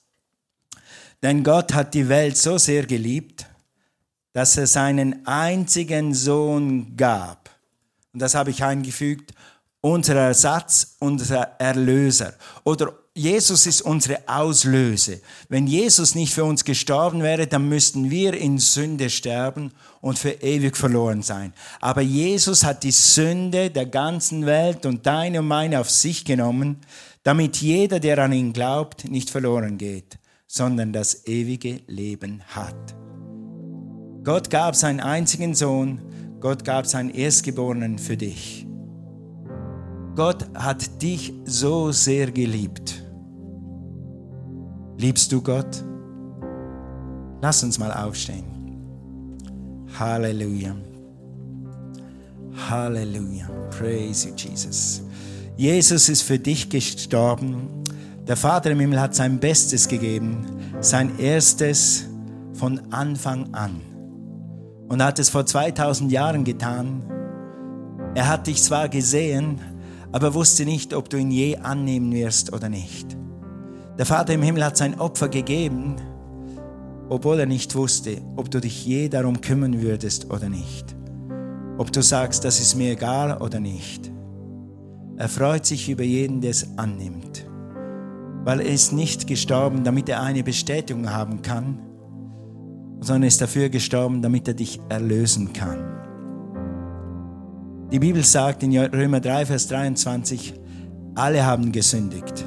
Denn 1.22 1.44
Gott 1.44 1.74
hat 1.74 1.92
die 1.92 2.08
Welt 2.08 2.36
so 2.38 2.56
sehr 2.56 2.86
geliebt, 2.86 3.46
dass 4.36 4.58
er 4.58 4.66
seinen 4.66 5.26
einzigen 5.26 6.12
Sohn 6.12 6.94
gab. 6.94 7.48
Und 8.12 8.20
das 8.20 8.34
habe 8.34 8.50
ich 8.50 8.62
eingefügt, 8.62 9.32
unser 9.80 10.14
Ersatz, 10.16 10.96
unser 10.98 11.52
Erlöser. 11.58 12.34
Oder 12.62 12.92
Jesus 13.14 13.66
ist 13.66 13.80
unsere 13.80 14.28
Auslöse. 14.28 15.22
Wenn 15.48 15.66
Jesus 15.66 16.14
nicht 16.14 16.34
für 16.34 16.44
uns 16.44 16.66
gestorben 16.66 17.22
wäre, 17.22 17.46
dann 17.46 17.66
müssten 17.70 18.10
wir 18.10 18.34
in 18.34 18.58
Sünde 18.58 19.08
sterben 19.08 19.72
und 20.02 20.18
für 20.18 20.32
ewig 20.32 20.76
verloren 20.76 21.22
sein. 21.22 21.54
Aber 21.80 22.02
Jesus 22.02 22.62
hat 22.62 22.82
die 22.82 22.90
Sünde 22.90 23.70
der 23.70 23.86
ganzen 23.86 24.44
Welt 24.44 24.84
und 24.84 25.06
deine 25.06 25.40
und 25.40 25.48
meine 25.48 25.80
auf 25.80 25.88
sich 25.88 26.26
genommen, 26.26 26.82
damit 27.22 27.56
jeder, 27.56 28.00
der 28.00 28.18
an 28.18 28.34
ihn 28.34 28.52
glaubt, 28.52 29.08
nicht 29.08 29.30
verloren 29.30 29.78
geht, 29.78 30.18
sondern 30.46 30.92
das 30.92 31.26
ewige 31.26 31.80
Leben 31.86 32.42
hat. 32.48 33.05
Gott 34.26 34.50
gab 34.50 34.76
seinen 34.76 35.00
einzigen 35.00 35.54
Sohn, 35.54 36.02
Gott 36.40 36.66
gab 36.66 36.86
seinen 36.86 37.08
Erstgeborenen 37.08 37.98
für 37.98 38.18
dich. 38.18 38.66
Gott 40.14 40.46
hat 40.54 41.00
dich 41.00 41.32
so 41.46 41.92
sehr 41.92 42.30
geliebt 42.30 43.06
Liebst 44.98 45.30
du 45.30 45.42
Gott? 45.42 45.84
Lass 47.42 47.62
uns 47.62 47.78
mal 47.78 47.92
aufstehen. 47.92 48.44
Halleluja. 49.98 50.74
Halleluja. 52.70 53.46
Praise 53.78 54.28
you, 54.28 54.34
Jesus. 54.34 55.02
Jesus 55.56 56.08
ist 56.08 56.22
für 56.22 56.38
dich 56.38 56.70
gestorben. 56.70 57.68
Der 58.26 58.36
Vater 58.36 58.70
im 58.70 58.80
Himmel 58.80 59.00
hat 59.00 59.14
sein 59.14 59.38
Bestes 59.38 59.86
gegeben, 59.86 60.46
sein 60.80 61.18
erstes 61.18 62.06
von 62.54 62.80
Anfang 62.90 63.52
an. 63.54 63.95
Und 64.88 65.02
hat 65.02 65.18
es 65.18 65.28
vor 65.28 65.46
2000 65.46 66.12
Jahren 66.12 66.44
getan. 66.44 67.02
Er 68.14 68.28
hat 68.28 68.46
dich 68.46 68.62
zwar 68.62 68.88
gesehen, 68.88 69.60
aber 70.12 70.34
wusste 70.34 70.64
nicht, 70.64 70.94
ob 70.94 71.10
du 71.10 71.16
ihn 71.16 71.30
je 71.30 71.56
annehmen 71.58 72.12
wirst 72.12 72.52
oder 72.52 72.68
nicht. 72.68 73.16
Der 73.98 74.06
Vater 74.06 74.34
im 74.34 74.42
Himmel 74.42 74.64
hat 74.64 74.76
sein 74.76 74.98
Opfer 75.00 75.28
gegeben, 75.28 75.96
obwohl 77.08 77.40
er 77.40 77.46
nicht 77.46 77.74
wusste, 77.74 78.18
ob 78.36 78.50
du 78.50 78.60
dich 78.60 78.84
je 78.84 79.08
darum 79.08 79.40
kümmern 79.40 79.80
würdest 79.80 80.30
oder 80.30 80.48
nicht. 80.48 80.96
Ob 81.78 81.92
du 81.92 82.02
sagst, 82.02 82.44
das 82.44 82.60
ist 82.60 82.74
mir 82.74 82.92
egal 82.92 83.40
oder 83.40 83.60
nicht. 83.60 84.10
Er 85.16 85.28
freut 85.28 85.64
sich 85.64 85.88
über 85.88 86.02
jeden, 86.02 86.40
der 86.40 86.50
es 86.50 86.76
annimmt, 86.76 87.46
weil 88.44 88.60
er 88.60 88.72
ist 88.72 88.92
nicht 88.92 89.26
gestorben, 89.26 89.82
damit 89.82 90.08
er 90.08 90.22
eine 90.22 90.42
Bestätigung 90.42 91.10
haben 91.10 91.42
kann, 91.42 91.78
sondern 93.00 93.24
ist 93.24 93.40
dafür 93.40 93.68
gestorben, 93.68 94.22
damit 94.22 94.48
er 94.48 94.54
dich 94.54 94.80
erlösen 94.88 95.52
kann. 95.52 95.78
Die 97.92 97.98
Bibel 97.98 98.24
sagt 98.24 98.62
in 98.62 98.76
Römer 98.76 99.20
3, 99.20 99.46
Vers 99.46 99.68
23, 99.68 100.54
alle 101.14 101.46
haben 101.46 101.72
gesündigt 101.72 102.44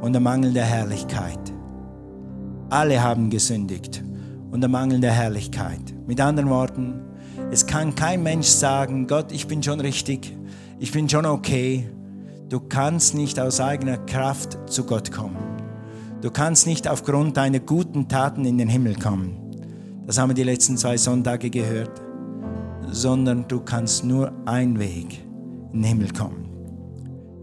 und 0.00 0.12
der 0.12 0.20
Mangel 0.20 0.52
der 0.52 0.64
Herrlichkeit. 0.64 1.38
Alle 2.70 3.02
haben 3.02 3.30
gesündigt 3.30 4.02
und 4.50 4.60
der 4.60 4.70
Mangel 4.70 5.00
der 5.00 5.12
Herrlichkeit. 5.12 5.80
Mit 6.06 6.20
anderen 6.20 6.48
Worten, 6.50 7.02
es 7.50 7.66
kann 7.66 7.94
kein 7.94 8.22
Mensch 8.22 8.46
sagen, 8.46 9.06
Gott, 9.06 9.32
ich 9.32 9.46
bin 9.46 9.62
schon 9.62 9.80
richtig, 9.80 10.36
ich 10.78 10.92
bin 10.92 11.08
schon 11.08 11.26
okay. 11.26 11.88
Du 12.48 12.60
kannst 12.60 13.14
nicht 13.14 13.38
aus 13.38 13.60
eigener 13.60 13.98
Kraft 13.98 14.58
zu 14.66 14.84
Gott 14.84 15.12
kommen. 15.12 15.36
Du 16.20 16.30
kannst 16.30 16.66
nicht 16.66 16.88
aufgrund 16.88 17.36
deiner 17.36 17.60
guten 17.60 18.08
Taten 18.08 18.44
in 18.44 18.58
den 18.58 18.68
Himmel 18.68 18.96
kommen. 18.96 19.39
Das 20.10 20.18
haben 20.18 20.30
wir 20.30 20.34
die 20.34 20.42
letzten 20.42 20.76
zwei 20.76 20.96
Sonntage 20.96 21.50
gehört. 21.50 22.02
Sondern 22.90 23.46
du 23.46 23.60
kannst 23.60 24.04
nur 24.04 24.32
einen 24.44 24.76
Weg 24.80 25.24
in 25.72 25.82
den 25.82 25.84
Himmel 25.84 26.12
kommen. 26.12 26.48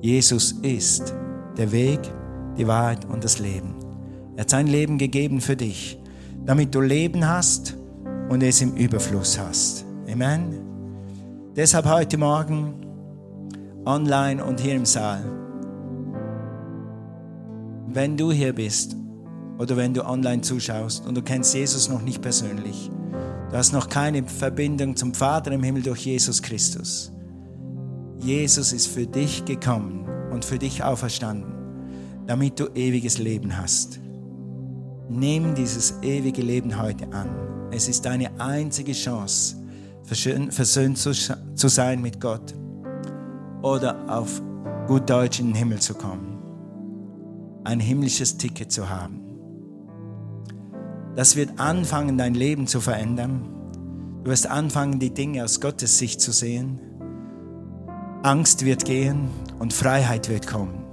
Jesus 0.01 0.51
ist 0.63 1.15
der 1.56 1.71
Weg, 1.71 2.01
die 2.58 2.67
Wahrheit 2.67 3.06
und 3.06 3.23
das 3.23 3.39
Leben. 3.39 3.73
Er 4.36 4.41
hat 4.41 4.49
sein 4.49 4.67
Leben 4.67 4.97
gegeben 4.97 5.39
für 5.39 5.56
dich, 5.56 5.97
damit 6.45 6.75
du 6.75 6.82
Leben 6.82 7.25
hast 7.25 7.77
und 8.27 8.43
es 8.43 8.62
im 8.62 8.75
Überfluss 8.75 9.39
hast. 9.39 9.86
Amen. 10.12 10.60
Deshalb 11.56 11.86
heute 11.86 12.17
Morgen 12.17 12.86
online 13.86 14.43
und 14.43 14.60
hier 14.60 14.75
im 14.75 14.86
Saal. 14.86 15.23
Wenn 17.88 18.17
du 18.17 18.34
hier 18.34 18.51
bist 18.51 18.97
oder 19.58 19.78
wenn 19.78 19.93
du 19.93 20.06
online 20.06 20.41
zuschaust 20.41 21.06
und 21.06 21.15
du 21.15 21.22
kennst 21.22 21.54
Jesus 21.54 21.89
noch 21.89 22.02
nicht 22.02 22.22
persönlich, 22.22 22.89
du 23.50 23.58
hast 23.58 23.74
noch 23.74 23.89
keine 23.89 24.24
Verbindung 24.24 24.96
zum 24.96 25.13
Vater 25.13 25.52
im 25.52 25.63
Himmel 25.63 25.84
durch 25.84 26.06
Jesus 26.06 26.41
Christus. 26.41 27.12
Jesus 28.20 28.74
ist 28.74 28.88
für 28.88 29.06
dich 29.06 29.46
gekommen 29.46 30.08
und 30.32 30.43
für 30.43 30.58
dich 30.58 30.84
auferstanden 30.84 31.58
damit 32.28 32.60
du 32.60 32.67
ewiges 32.76 33.17
Leben 33.17 33.58
hast. 33.58 34.00
Nimm 35.10 35.56
dieses 35.56 35.96
ewige 36.02 36.41
Leben 36.41 36.80
heute 36.80 37.12
an. 37.13 37.30
Es 37.72 37.88
ist 37.88 38.06
deine 38.06 38.39
einzige 38.39 38.91
Chance, 38.91 39.56
versöhnt 40.04 40.98
zu 40.98 41.67
sein 41.67 42.02
mit 42.02 42.20
Gott 42.20 42.54
oder 43.62 43.98
auf 44.10 44.41
gut 44.88 45.10
Deutsch 45.10 45.39
in 45.39 45.48
den 45.48 45.56
Himmel 45.56 45.80
zu 45.80 45.93
kommen. 45.93 46.38
Ein 47.63 47.80
himmlisches 47.80 48.38
Ticket 48.38 48.72
zu 48.72 48.89
haben. 48.89 49.27
Das 51.17 51.36
wird 51.36 51.60
anfangen, 51.60 52.19
dein 52.19 52.36
Leben 52.36 52.67
zu 52.67 52.80
verändern. 52.80 53.41
Du 54.23 54.30
wirst 54.30 54.47
anfangen, 54.47 54.99
die 54.99 55.12
Dinge 55.12 55.43
aus 55.43 55.60
Gottes 55.60 55.97
Sicht 55.97 56.21
zu 56.21 56.32
sehen. 56.32 56.80
Angst 58.21 58.63
wird 58.63 58.86
gehen 58.86 59.27
und 59.58 59.73
Freiheit 59.73 60.30
wird 60.30 60.45
kommen. 60.45 60.86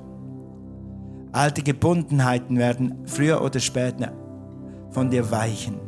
Alte 1.33 1.63
Gebundenheiten 1.63 2.57
werden 2.57 3.05
früher 3.05 3.43
oder 3.43 3.61
später 3.61 4.13
von 4.93 5.11
dir 5.11 5.31
weichen 5.31 5.79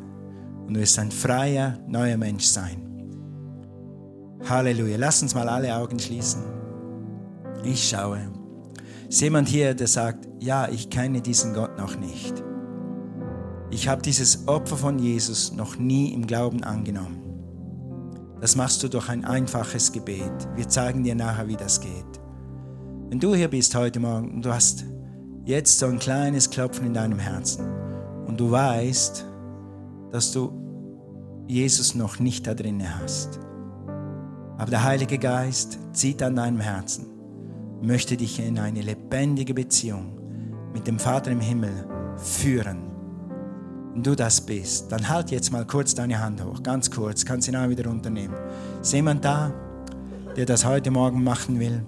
und 0.67 0.75
du 0.75 0.81
wirst 0.81 0.99
ein 0.99 1.11
freier, 1.11 1.79
neuer 1.87 2.19
Mensch 2.19 2.45
sein. 2.45 2.83
Halleluja. 4.47 4.99
Lass 4.99 5.23
uns 5.23 5.35
mal 5.35 5.49
alle 5.49 5.75
Augen 5.75 5.99
schließen. 5.99 6.43
Ich 7.65 7.89
schaue. 7.89 8.19
Ist 9.09 9.23
jemand 9.23 9.49
hier, 9.49 9.73
der 9.73 9.87
sagt, 9.87 10.29
ja, 10.41 10.69
ich 10.69 10.91
kenne 10.91 11.23
diesen 11.23 11.55
Gott 11.55 11.79
noch 11.79 11.97
nicht. 11.97 12.45
Ich 13.71 13.89
habe 13.89 14.01
dieses 14.01 14.47
Opfer 14.47 14.77
von 14.77 14.99
Jesus 14.99 15.53
noch 15.53 15.77
nie 15.77 16.13
im 16.13 16.27
Glauben 16.27 16.63
angenommen. 16.63 17.23
Das 18.41 18.55
machst 18.55 18.83
du 18.83 18.89
durch 18.89 19.09
ein 19.09 19.25
einfaches 19.25 19.91
Gebet. 19.93 20.49
Wir 20.55 20.69
zeigen 20.69 21.03
dir 21.03 21.15
nachher, 21.15 21.49
wie 21.49 21.57
das 21.57 21.81
geht. 21.81 22.21
Wenn 23.09 23.19
du 23.19 23.35
hier 23.35 23.49
bist 23.49 23.75
heute 23.75 23.99
Morgen 23.99 24.31
und 24.35 24.45
du 24.45 24.53
hast 24.53 24.85
jetzt 25.45 25.79
so 25.79 25.87
ein 25.87 25.99
kleines 25.99 26.51
Klopfen 26.51 26.87
in 26.87 26.95
deinem 26.95 27.19
Herzen 27.19 27.67
und 28.27 28.39
du 28.39 28.51
weißt, 28.51 29.25
dass 30.13 30.33
du 30.33 30.53
Jesus 31.49 31.95
noch 31.95 32.19
nicht 32.19 32.47
da 32.47 32.55
drin 32.55 32.83
hast. 33.01 33.41
Aber 34.59 34.71
der 34.71 34.85
Heilige 34.85 35.19
Geist 35.19 35.79
zieht 35.93 36.23
an 36.23 36.37
deinem 36.37 36.61
Herzen, 36.61 37.07
möchte 37.83 38.17
dich 38.17 38.39
in 38.39 38.59
eine 38.59 38.83
lebendige 38.83 39.55
Beziehung 39.55 40.19
mit 40.73 40.87
dem 40.87 40.99
Vater 40.99 41.31
im 41.31 41.41
Himmel 41.41 41.87
führen. 42.17 42.96
Du 44.03 44.15
das 44.15 44.43
bist, 44.43 44.93
dann 44.93 45.09
halt 45.09 45.31
jetzt 45.31 45.51
mal 45.53 45.67
kurz 45.67 45.95
deine 45.95 46.21
Hand 46.21 46.45
hoch, 46.45 46.63
ganz 46.63 46.91
kurz, 46.91 47.25
kannst 47.25 47.49
ihn 47.49 47.57
auch 47.57 47.69
wieder 47.69 47.87
runternehmen. 47.87 48.37
Ist 48.83 48.93
jemand 48.93 49.25
da, 49.25 49.53
der 50.37 50.45
das 50.45 50.67
heute 50.67 50.91
Morgen 50.91 51.25
machen 51.25 51.59
will? 51.59 51.83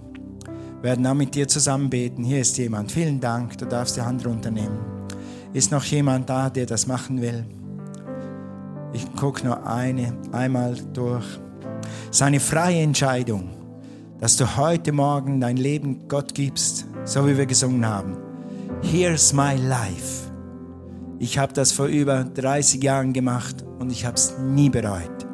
Wir 0.80 0.90
werden 0.90 1.06
auch 1.06 1.14
mit 1.14 1.34
dir 1.34 1.46
zusammen 1.48 1.90
beten. 1.90 2.24
Hier 2.24 2.40
ist 2.40 2.56
jemand. 2.56 2.92
Vielen 2.92 3.20
Dank, 3.20 3.58
du 3.58 3.66
darfst 3.66 3.96
die 3.96 4.00
Hand 4.00 4.24
runternehmen. 4.26 4.78
Ist 5.52 5.70
noch 5.70 5.84
jemand 5.84 6.30
da, 6.30 6.48
der 6.48 6.66
das 6.66 6.86
machen 6.86 7.20
will? 7.20 7.44
Ich 8.92 9.12
gucke 9.14 9.44
nur 9.44 9.66
eine, 9.66 10.16
einmal 10.32 10.76
durch. 10.94 11.26
Es 12.10 12.16
ist 12.16 12.22
eine 12.22 12.40
freie 12.40 12.80
Entscheidung, 12.80 13.50
dass 14.18 14.36
du 14.36 14.56
heute 14.56 14.92
Morgen 14.92 15.40
dein 15.40 15.58
Leben 15.58 16.08
Gott 16.08 16.34
gibst, 16.34 16.86
so 17.04 17.26
wie 17.26 17.36
wir 17.36 17.46
gesungen 17.46 17.84
haben. 17.84 18.16
Here's 18.82 19.32
my 19.34 19.56
life. 19.56 20.27
Ich 21.20 21.38
habe 21.38 21.52
das 21.52 21.72
vor 21.72 21.86
über 21.86 22.24
30 22.24 22.82
Jahren 22.82 23.12
gemacht 23.12 23.64
und 23.78 23.90
ich 23.90 24.04
habe 24.04 24.16
es 24.16 24.38
nie 24.38 24.70
bereut. 24.70 25.26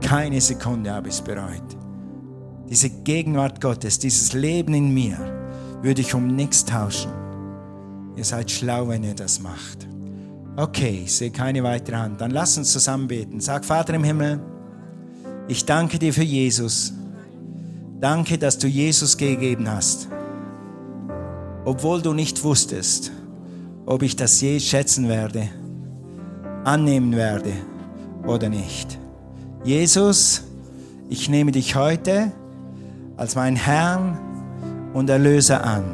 Keine 0.00 0.40
Sekunde 0.40 0.92
habe 0.92 1.08
ich 1.08 1.14
es 1.14 1.22
bereut. 1.22 1.76
Diese 2.68 2.90
Gegenwart 2.90 3.60
Gottes, 3.60 3.98
dieses 4.00 4.32
Leben 4.32 4.74
in 4.74 4.92
mir, 4.92 5.16
würde 5.82 6.00
ich 6.00 6.14
um 6.14 6.34
nichts 6.34 6.64
tauschen. 6.64 7.12
Ihr 8.16 8.24
seid 8.24 8.50
schlau, 8.50 8.88
wenn 8.88 9.04
ihr 9.04 9.14
das 9.14 9.40
macht. 9.40 9.86
Okay, 10.56 11.02
ich 11.04 11.14
sehe 11.14 11.30
keine 11.30 11.62
weitere 11.62 11.96
Hand. 11.96 12.20
Dann 12.20 12.30
lass 12.30 12.58
uns 12.58 12.72
zusammen 12.72 13.06
beten. 13.06 13.40
Sag, 13.40 13.64
Vater 13.64 13.94
im 13.94 14.02
Himmel, 14.02 14.40
ich 15.48 15.64
danke 15.64 15.98
dir 15.98 16.12
für 16.12 16.24
Jesus. 16.24 16.92
Danke, 18.00 18.38
dass 18.38 18.58
du 18.58 18.66
Jesus 18.66 19.16
gegeben 19.16 19.70
hast. 19.70 20.08
Obwohl 21.64 22.02
du 22.02 22.12
nicht 22.12 22.42
wusstest, 22.42 23.12
ob 23.86 24.02
ich 24.02 24.16
das 24.16 24.40
je 24.40 24.58
schätzen 24.58 25.08
werde, 25.08 25.48
annehmen 26.64 27.14
werde 27.16 27.52
oder 28.26 28.48
nicht. 28.48 28.98
Jesus, 29.64 30.42
ich 31.08 31.28
nehme 31.28 31.52
dich 31.52 31.76
heute 31.76 32.32
als 33.16 33.36
mein 33.36 33.56
Herrn 33.56 34.18
und 34.92 35.08
Erlöser 35.08 35.64
an. 35.64 35.84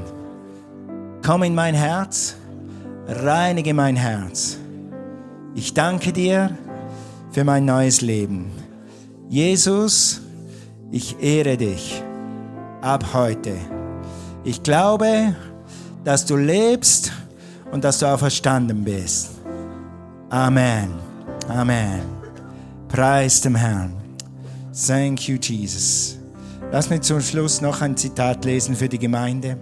Komm 1.25 1.43
in 1.43 1.55
mein 1.55 1.75
Herz, 1.75 2.35
reinige 3.07 3.75
mein 3.75 3.97
Herz. 3.97 4.57
Ich 5.55 5.75
danke 5.75 6.13
dir 6.13 6.57
für 7.31 7.45
mein 7.45 7.67
neues 7.67 8.01
Leben. 8.01 8.51
Jesus, 9.29 10.23
ich 10.91 11.23
ehre 11.23 11.57
dich 11.57 12.03
ab 12.81 13.13
heute. 13.13 13.55
Ich 14.45 14.63
glaube, 14.63 15.37
dass 16.05 16.27
du 16.27 16.37
lebst 16.37 17.13
und 17.73 17.83
dass 17.83 17.99
du 17.99 18.07
auch 18.07 18.19
verstanden 18.19 18.85
bist. 18.85 19.31
Amen. 20.31 20.91
Amen. 21.49 22.03
Preis 22.87 23.41
dem 23.41 23.57
Herrn. 23.57 23.95
Thank 24.87 25.29
you, 25.29 25.37
Jesus. 25.37 26.19
Lass 26.71 26.89
mich 26.89 27.01
zum 27.01 27.21
Schluss 27.21 27.61
noch 27.61 27.81
ein 27.83 27.97
Zitat 27.97 28.45
lesen 28.45 28.77
für 28.77 28.89
die 28.89 28.99
Gemeinde. 28.99 29.59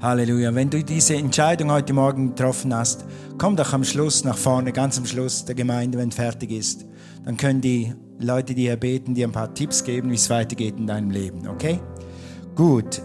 Halleluja. 0.00 0.54
Wenn 0.54 0.70
du 0.70 0.84
diese 0.84 1.16
Entscheidung 1.16 1.72
heute 1.72 1.94
Morgen 1.94 2.30
getroffen 2.34 2.74
hast, 2.74 3.04
komm 3.38 3.56
doch 3.56 3.72
am 3.72 3.84
Schluss 3.84 4.22
nach 4.22 4.36
vorne, 4.36 4.72
ganz 4.72 4.98
am 4.98 5.06
Schluss 5.06 5.44
der 5.44 5.54
Gemeinde, 5.54 5.98
wenn 5.98 6.12
fertig 6.12 6.50
ist. 6.50 6.84
Dann 7.24 7.38
können 7.38 7.62
die 7.62 7.94
Leute, 8.20 8.54
die 8.54 8.62
hier 8.62 8.76
beten, 8.76 9.14
dir 9.14 9.26
ein 9.26 9.32
paar 9.32 9.52
Tipps 9.54 9.82
geben, 9.82 10.10
wie 10.10 10.14
es 10.14 10.28
weitergeht 10.28 10.74
in 10.78 10.86
deinem 10.86 11.10
Leben. 11.10 11.48
Okay? 11.48 11.80
Gut. 12.54 13.02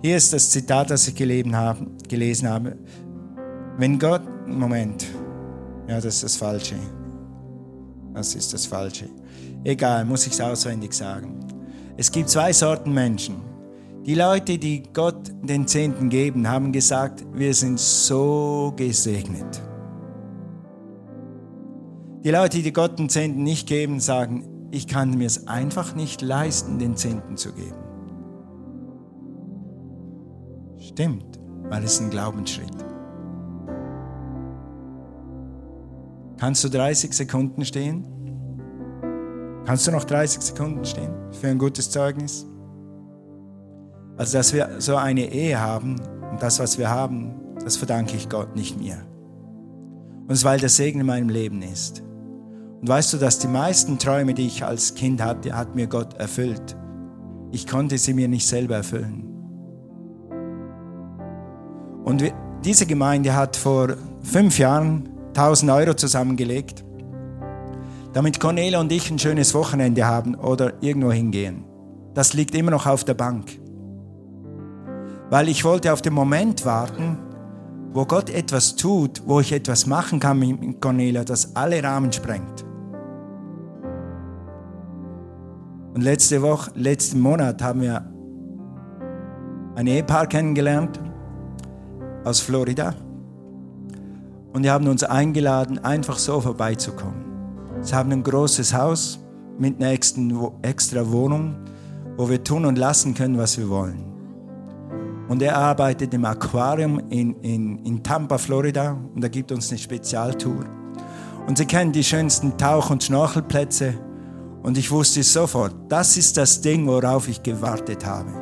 Hier 0.00 0.16
ist 0.16 0.32
das 0.32 0.50
Zitat, 0.50 0.90
das 0.90 1.08
ich 1.08 1.14
gelesen 1.14 1.56
habe. 1.56 2.76
Wenn 3.78 3.98
Gott, 3.98 4.22
Moment, 4.46 5.06
ja, 5.88 5.96
das 5.96 6.16
ist 6.16 6.22
das 6.24 6.36
Falsche. 6.36 6.76
Das 8.14 8.34
ist 8.34 8.52
das 8.52 8.66
Falsche. 8.66 9.08
Egal, 9.64 10.04
muss 10.04 10.26
ich 10.26 10.34
es 10.34 10.40
auswendig 10.40 10.92
sagen. 10.92 11.40
Es 11.96 12.12
gibt 12.12 12.28
zwei 12.28 12.52
Sorten 12.52 12.92
Menschen. 12.92 13.36
Die 14.06 14.14
Leute, 14.14 14.56
die 14.56 14.84
Gott 14.92 15.32
den 15.42 15.66
Zehnten 15.66 16.08
geben, 16.08 16.48
haben 16.48 16.72
gesagt, 16.72 17.24
wir 17.34 17.52
sind 17.52 17.80
so 17.80 18.72
gesegnet. 18.76 19.60
Die 22.22 22.30
Leute, 22.30 22.62
die 22.62 22.72
Gott 22.72 22.98
den 22.98 23.08
Zehnten 23.08 23.42
nicht 23.42 23.66
geben, 23.66 23.98
sagen, 23.98 24.68
ich 24.70 24.86
kann 24.86 25.18
mir 25.18 25.26
es 25.26 25.48
einfach 25.48 25.94
nicht 25.94 26.22
leisten, 26.22 26.78
den 26.78 26.96
Zehnten 26.96 27.36
zu 27.36 27.52
geben. 27.52 27.87
Stimmt, 30.98 31.38
weil 31.68 31.84
es 31.84 32.00
ein 32.00 32.10
Glaubensschritt. 32.10 32.74
Kannst 36.40 36.64
du 36.64 36.68
30 36.68 37.12
Sekunden 37.12 37.64
stehen? 37.64 38.04
Kannst 39.64 39.86
du 39.86 39.92
noch 39.92 40.02
30 40.02 40.42
Sekunden 40.42 40.84
stehen 40.84 41.12
für 41.30 41.46
ein 41.46 41.58
gutes 41.58 41.88
Zeugnis? 41.88 42.48
Also, 44.16 44.38
dass 44.38 44.52
wir 44.52 44.80
so 44.80 44.96
eine 44.96 45.32
Ehe 45.32 45.60
haben 45.60 46.00
und 46.32 46.42
das, 46.42 46.58
was 46.58 46.78
wir 46.78 46.90
haben, 46.90 47.32
das 47.62 47.76
verdanke 47.76 48.16
ich 48.16 48.28
Gott, 48.28 48.56
nicht 48.56 48.76
mir. 48.76 48.96
Und 50.22 50.32
es 50.32 50.42
weil 50.42 50.58
der 50.58 50.68
Segen 50.68 50.98
in 50.98 51.06
meinem 51.06 51.28
Leben 51.28 51.62
ist. 51.62 52.02
Und 52.80 52.88
weißt 52.88 53.12
du, 53.12 53.18
dass 53.18 53.38
die 53.38 53.46
meisten 53.46 54.00
Träume, 54.00 54.34
die 54.34 54.48
ich 54.48 54.64
als 54.64 54.96
Kind 54.96 55.22
hatte, 55.22 55.56
hat 55.56 55.76
mir 55.76 55.86
Gott 55.86 56.14
erfüllt. 56.14 56.76
Ich 57.52 57.68
konnte 57.68 57.98
sie 57.98 58.14
mir 58.14 58.26
nicht 58.26 58.48
selber 58.48 58.74
erfüllen. 58.74 59.37
Und 62.08 62.24
diese 62.64 62.86
Gemeinde 62.86 63.36
hat 63.36 63.56
vor 63.56 63.94
fünf 64.22 64.58
Jahren 64.58 65.08
1000 65.34 65.70
Euro 65.70 65.94
zusammengelegt 65.94 66.84
damit 68.12 68.40
Cornelia 68.40 68.80
und 68.80 68.90
ich 68.90 69.10
ein 69.10 69.18
schönes 69.18 69.54
Wochenende 69.54 70.06
haben 70.06 70.34
oder 70.34 70.72
irgendwo 70.80 71.12
hingehen. 71.12 71.64
Das 72.14 72.32
liegt 72.32 72.54
immer 72.54 72.70
noch 72.70 72.86
auf 72.86 73.04
der 73.04 73.14
Bank. 73.14 73.60
Weil 75.30 75.48
ich 75.48 75.64
wollte 75.64 75.92
auf 75.92 76.02
den 76.02 76.14
Moment 76.14 76.64
warten, 76.64 77.18
wo 77.92 78.04
Gott 78.06 78.30
etwas 78.30 78.76
tut, 78.76 79.22
wo 79.26 79.40
ich 79.40 79.52
etwas 79.52 79.86
machen 79.86 80.20
kann 80.20 80.38
mit 80.38 80.80
Cornelia, 80.80 81.22
das 81.22 81.54
alle 81.54 81.82
Rahmen 81.82 82.12
sprengt. 82.12 82.64
Und 85.94 86.02
letzte 86.02 86.42
Woche, 86.42 86.70
letzten 86.74 87.20
Monat 87.20 87.62
haben 87.62 87.82
wir 87.82 88.04
ein 89.74 89.86
Ehepaar 89.86 90.26
kennengelernt 90.26 90.98
aus 92.28 92.40
Florida. 92.40 92.94
Und 94.52 94.62
die 94.62 94.70
haben 94.70 94.86
uns 94.88 95.04
eingeladen, 95.04 95.78
einfach 95.78 96.18
so 96.18 96.40
vorbeizukommen. 96.40 97.24
Sie 97.80 97.94
haben 97.94 98.12
ein 98.12 98.22
großes 98.22 98.74
Haus 98.74 99.18
mit 99.58 99.76
einer 99.80 99.92
extra 99.92 101.10
Wohnung, 101.10 101.56
wo 102.16 102.28
wir 102.28 102.42
tun 102.42 102.64
und 102.64 102.76
lassen 102.76 103.14
können, 103.14 103.38
was 103.38 103.58
wir 103.58 103.68
wollen. 103.68 104.04
Und 105.28 105.42
er 105.42 105.56
arbeitet 105.56 106.14
im 106.14 106.24
Aquarium 106.24 107.00
in, 107.10 107.34
in, 107.42 107.84
in 107.84 108.02
Tampa, 108.02 108.38
Florida, 108.38 108.96
und 109.14 109.22
er 109.22 109.28
gibt 109.28 109.52
uns 109.52 109.68
eine 109.70 109.78
Spezialtour. 109.78 110.64
Und 111.46 111.58
sie 111.58 111.66
kennen 111.66 111.92
die 111.92 112.04
schönsten 112.04 112.56
Tauch- 112.56 112.90
und 112.90 113.02
Schnorchelplätze. 113.04 113.94
Und 114.62 114.76
ich 114.76 114.90
wusste 114.90 115.22
sofort, 115.22 115.74
das 115.88 116.16
ist 116.16 116.36
das 116.36 116.60
Ding, 116.60 116.86
worauf 116.86 117.28
ich 117.28 117.42
gewartet 117.42 118.04
habe. 118.04 118.32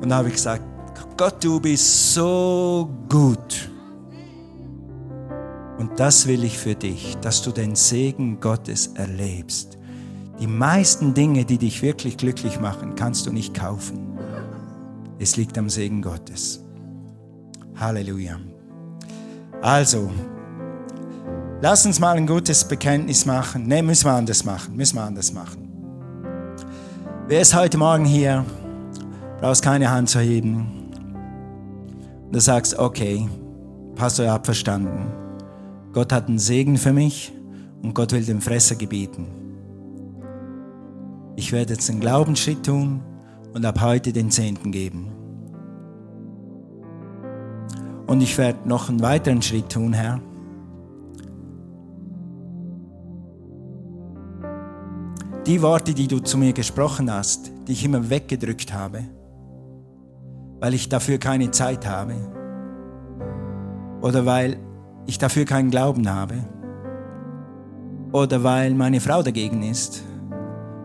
Und 0.00 0.08
da 0.08 0.16
habe 0.16 0.28
ich 0.28 0.34
gesagt, 0.34 0.62
Gott, 1.16 1.42
du 1.42 1.60
bist 1.60 2.14
so 2.14 2.88
gut. 3.08 3.70
Und 5.78 5.98
das 5.98 6.26
will 6.26 6.44
ich 6.44 6.58
für 6.58 6.74
dich, 6.74 7.16
dass 7.22 7.42
du 7.42 7.52
den 7.52 7.74
Segen 7.74 8.38
Gottes 8.40 8.88
erlebst. 8.88 9.78
Die 10.38 10.46
meisten 10.46 11.14
Dinge, 11.14 11.44
die 11.44 11.58
dich 11.58 11.82
wirklich 11.82 12.16
glücklich 12.16 12.60
machen, 12.60 12.94
kannst 12.94 13.26
du 13.26 13.32
nicht 13.32 13.54
kaufen. 13.54 14.18
Es 15.18 15.36
liegt 15.36 15.56
am 15.58 15.68
Segen 15.68 16.00
Gottes. 16.00 16.64
Halleluja. 17.76 18.38
Also, 19.60 20.10
lass 21.60 21.84
uns 21.84 22.00
mal 22.00 22.16
ein 22.16 22.26
gutes 22.26 22.64
Bekenntnis 22.64 23.26
machen. 23.26 23.66
Ne, 23.66 23.82
müssen 23.82 24.06
wir 24.06 24.12
anders 24.12 24.44
machen. 24.44 24.76
Müssen 24.76 24.96
wir 24.96 25.02
anders 25.02 25.32
machen. 25.32 25.68
Wer 27.26 27.42
ist 27.42 27.54
heute 27.54 27.76
Morgen 27.76 28.04
hier? 28.04 28.44
Brauchst 29.40 29.62
keine 29.62 29.90
Hand 29.90 30.08
zu 30.08 30.20
heben. 30.20 30.79
Du 32.32 32.38
sagst, 32.38 32.78
okay, 32.78 33.28
Pastor, 33.96 34.26
ich 34.26 34.30
habe 34.30 34.44
verstanden. 34.44 35.12
Gott 35.92 36.12
hat 36.12 36.28
einen 36.28 36.38
Segen 36.38 36.76
für 36.76 36.92
mich 36.92 37.32
und 37.82 37.92
Gott 37.92 38.12
will 38.12 38.24
dem 38.24 38.40
Fresser 38.40 38.76
gebieten. 38.76 39.26
Ich 41.34 41.50
werde 41.50 41.72
jetzt 41.72 41.90
einen 41.90 41.98
Glaubensschritt 41.98 42.64
tun 42.64 43.02
und 43.52 43.64
ab 43.64 43.80
heute 43.80 44.12
den 44.12 44.30
Zehnten 44.30 44.70
geben. 44.70 45.10
Und 48.06 48.20
ich 48.20 48.38
werde 48.38 48.68
noch 48.68 48.88
einen 48.88 49.02
weiteren 49.02 49.42
Schritt 49.42 49.70
tun, 49.70 49.92
Herr. 49.92 50.20
Die 55.46 55.62
Worte, 55.62 55.94
die 55.94 56.06
du 56.06 56.20
zu 56.20 56.38
mir 56.38 56.52
gesprochen 56.52 57.10
hast, 57.10 57.50
die 57.66 57.72
ich 57.72 57.84
immer 57.84 58.08
weggedrückt 58.08 58.72
habe, 58.72 59.04
weil 60.60 60.74
ich 60.74 60.88
dafür 60.88 61.18
keine 61.18 61.50
Zeit 61.50 61.86
habe 61.88 62.14
oder 64.02 64.26
weil 64.26 64.58
ich 65.06 65.18
dafür 65.18 65.44
keinen 65.44 65.70
Glauben 65.70 66.08
habe 66.08 66.34
oder 68.12 68.44
weil 68.44 68.74
meine 68.74 69.00
Frau 69.00 69.22
dagegen 69.22 69.62
ist 69.62 70.02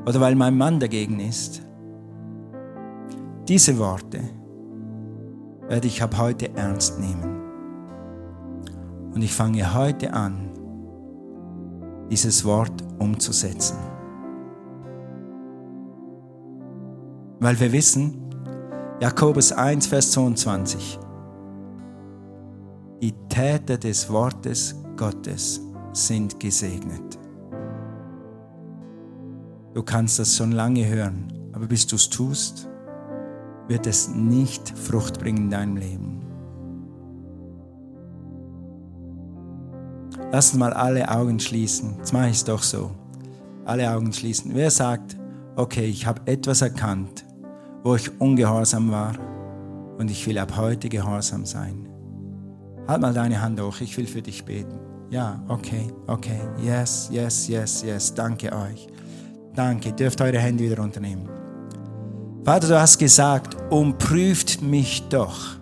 oder 0.06 0.22
weil 0.22 0.36
mein 0.36 0.58
Mann 0.58 0.80
dagegen 0.80 1.20
ist. 1.20 1.62
Diese 3.48 3.78
Worte 3.78 4.22
werde 5.68 5.88
ich 5.88 6.02
ab 6.02 6.18
heute 6.18 6.56
ernst 6.56 7.00
nehmen. 7.00 7.42
Und 9.14 9.22
ich 9.22 9.34
fange 9.34 9.74
heute 9.74 10.14
an, 10.14 10.50
dieses 12.12 12.44
Wort 12.46 12.84
umzusetzen. 13.00 13.78
Weil 17.40 17.60
wir 17.60 17.72
wissen, 17.72 18.26
Jakobus 19.02 19.52
1, 19.52 19.88
Vers 19.88 20.12
22, 20.12 20.98
die 23.02 23.12
Täter 23.28 23.78
des 23.78 24.10
Wortes 24.10 24.74
Gottes 24.96 25.60
sind 25.92 26.40
gesegnet. 26.40 27.20
Du 29.74 29.84
kannst 29.84 30.18
das 30.18 30.38
schon 30.38 30.54
lange 30.54 30.88
hören, 30.88 31.28
aber 31.52 31.68
bis 31.68 31.86
du 31.86 31.98
es 31.98 32.10
tust, 32.10 32.70
wird 33.68 33.86
es 33.86 34.08
nicht 34.08 34.70
Frucht 34.70 35.20
bringen 35.20 35.44
in 35.44 35.50
deinem 35.50 35.76
Leben. 35.76 36.22
Lass 40.32 40.52
uns 40.52 40.60
mal 40.60 40.72
alle 40.72 41.10
Augen 41.10 41.42
schließen. 41.42 41.96
Jetzt 41.98 42.14
mache 42.14 42.30
ich 42.30 42.38
es 42.38 42.44
doch 42.46 42.64
so. 42.64 42.92
Alle 43.66 43.94
Augen 43.94 44.14
schließen. 44.14 44.52
Wer 44.54 44.72
sagt, 44.72 45.18
okay, 45.58 45.86
ich 45.86 46.06
habe 46.06 46.22
etwas 46.28 46.62
erkannt, 46.62 47.25
wo 47.86 47.96
ich 47.96 48.20
ungehorsam 48.20 48.90
war 48.92 49.14
und 50.00 50.10
ich 50.10 50.26
will 50.26 50.40
ab 50.40 50.58
heute 50.58 50.90
gehorsam 50.90 51.46
sein. 51.46 51.88
Halt 52.88 53.00
mal 53.00 53.14
deine 53.14 53.40
Hand 53.40 53.62
hoch, 53.62 53.80
ich 53.80 53.96
will 53.96 54.08
für 54.08 54.24
dich 54.24 54.44
beten. 54.44 54.80
Ja, 55.12 55.40
okay, 55.48 55.94
okay. 56.08 56.40
Yes, 56.64 57.10
yes, 57.12 57.48
yes, 57.48 57.84
yes. 57.84 58.12
Danke 58.12 58.52
euch. 58.52 58.88
Danke. 59.54 59.94
Dürft 59.94 60.20
eure 60.20 60.40
Hände 60.40 60.64
wieder 60.64 60.82
unternehmen. 60.82 61.30
Vater, 62.44 62.68
du 62.68 62.82
hast 62.82 62.98
gesagt, 62.98 63.56
umprüft 63.70 64.64
mich 64.64 65.08
doch. 65.10 65.58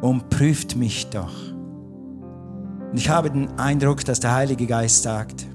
Umprüft 0.00 0.76
mich 0.76 1.10
doch. 1.10 1.52
Und 2.90 2.96
ich 2.96 3.10
habe 3.10 3.30
den 3.30 3.58
Eindruck, 3.58 4.02
dass 4.06 4.18
der 4.18 4.34
Heilige 4.34 4.66
Geist 4.66 5.02
sagt, 5.02 5.46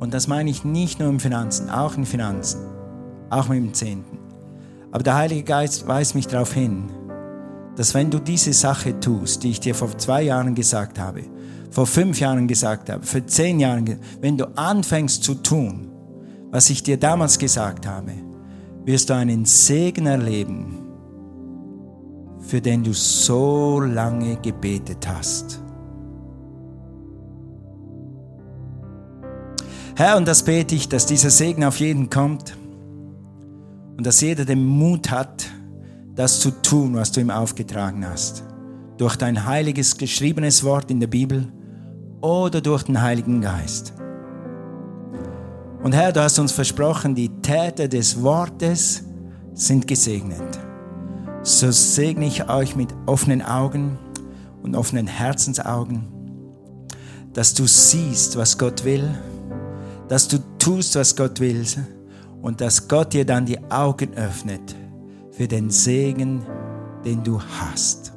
und 0.00 0.12
das 0.12 0.28
meine 0.28 0.50
ich 0.50 0.64
nicht 0.64 1.00
nur 1.00 1.08
im 1.08 1.18
Finanzen, 1.18 1.70
auch 1.70 1.96
in 1.96 2.04
Finanzen, 2.04 2.73
auch 3.34 3.48
mit 3.48 3.58
dem 3.58 3.74
Zehnten. 3.74 4.18
Aber 4.92 5.02
der 5.02 5.16
Heilige 5.16 5.42
Geist 5.42 5.86
weist 5.88 6.14
mich 6.14 6.28
darauf 6.28 6.52
hin, 6.52 6.84
dass 7.76 7.94
wenn 7.94 8.10
du 8.10 8.20
diese 8.20 8.52
Sache 8.52 8.98
tust, 9.00 9.42
die 9.42 9.50
ich 9.50 9.60
dir 9.60 9.74
vor 9.74 9.96
zwei 9.98 10.22
Jahren 10.22 10.54
gesagt 10.54 10.98
habe, 10.98 11.22
vor 11.70 11.86
fünf 11.86 12.20
Jahren 12.20 12.46
gesagt 12.46 12.88
habe, 12.88 13.04
vor 13.04 13.26
zehn 13.26 13.58
Jahren, 13.58 13.98
wenn 14.20 14.38
du 14.38 14.46
anfängst 14.56 15.24
zu 15.24 15.34
tun, 15.34 15.90
was 16.52 16.70
ich 16.70 16.84
dir 16.84 16.96
damals 16.96 17.38
gesagt 17.38 17.86
habe, 17.86 18.12
wirst 18.84 19.10
du 19.10 19.14
einen 19.14 19.44
Segen 19.44 20.06
erleben, 20.06 20.78
für 22.38 22.60
den 22.60 22.84
du 22.84 22.92
so 22.92 23.80
lange 23.80 24.36
gebetet 24.36 25.08
hast. 25.08 25.60
Herr, 29.96 30.16
und 30.16 30.28
das 30.28 30.44
bete 30.44 30.74
ich, 30.74 30.88
dass 30.88 31.06
dieser 31.06 31.30
Segen 31.30 31.64
auf 31.64 31.80
jeden 31.80 32.10
kommt 32.10 32.56
und 33.96 34.06
dass 34.06 34.20
jeder 34.20 34.44
den 34.44 34.64
Mut 34.64 35.10
hat, 35.10 35.46
das 36.14 36.40
zu 36.40 36.50
tun, 36.50 36.94
was 36.94 37.12
du 37.12 37.20
ihm 37.20 37.30
aufgetragen 37.30 38.06
hast. 38.08 38.44
Durch 38.98 39.16
dein 39.16 39.46
heiliges 39.46 39.96
geschriebenes 39.96 40.62
Wort 40.62 40.90
in 40.90 41.00
der 41.00 41.08
Bibel 41.08 41.52
oder 42.20 42.60
durch 42.60 42.84
den 42.84 43.02
Heiligen 43.02 43.40
Geist. 43.40 43.94
Und 45.82 45.92
Herr, 45.92 46.12
du 46.12 46.22
hast 46.22 46.38
uns 46.38 46.52
versprochen, 46.52 47.14
die 47.14 47.28
Täter 47.42 47.88
des 47.88 48.22
Wortes 48.22 49.04
sind 49.52 49.86
gesegnet. 49.86 50.58
So 51.42 51.70
segne 51.70 52.26
ich 52.26 52.48
euch 52.48 52.74
mit 52.74 52.88
offenen 53.06 53.42
Augen 53.42 53.98
und 54.62 54.76
offenen 54.76 55.06
Herzensaugen, 55.06 56.06
dass 57.34 57.52
du 57.52 57.66
siehst, 57.66 58.36
was 58.38 58.56
Gott 58.56 58.84
will, 58.84 59.10
dass 60.08 60.26
du 60.28 60.38
tust, 60.58 60.96
was 60.96 61.14
Gott 61.14 61.40
will 61.40 61.66
und 62.44 62.60
dass 62.60 62.88
Gott 62.88 63.14
dir 63.14 63.24
dann 63.24 63.46
die 63.46 63.58
Augen 63.70 64.12
öffnet 64.16 64.76
für 65.30 65.48
den 65.48 65.70
Segen, 65.70 66.42
den 67.02 67.24
du 67.24 67.40
hast. 67.40 68.12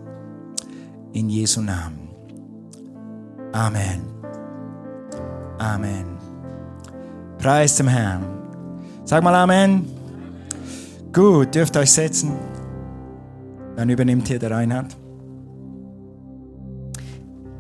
In 1.14 1.30
Jesu 1.30 1.62
Namen. 1.62 2.10
Amen. 3.54 4.02
Amen. 5.58 6.18
Preis 7.38 7.78
dem 7.78 7.88
Herrn. 7.88 8.26
Sag 9.06 9.24
mal 9.24 9.34
Amen. 9.34 9.86
Gut, 11.14 11.56
dürft 11.56 11.78
euch 11.78 11.90
setzen. 11.90 12.34
Dann 13.78 13.90
übernimmt 13.90 14.28
hier 14.28 14.40
der 14.40 14.52
Reinhard. 14.52 14.94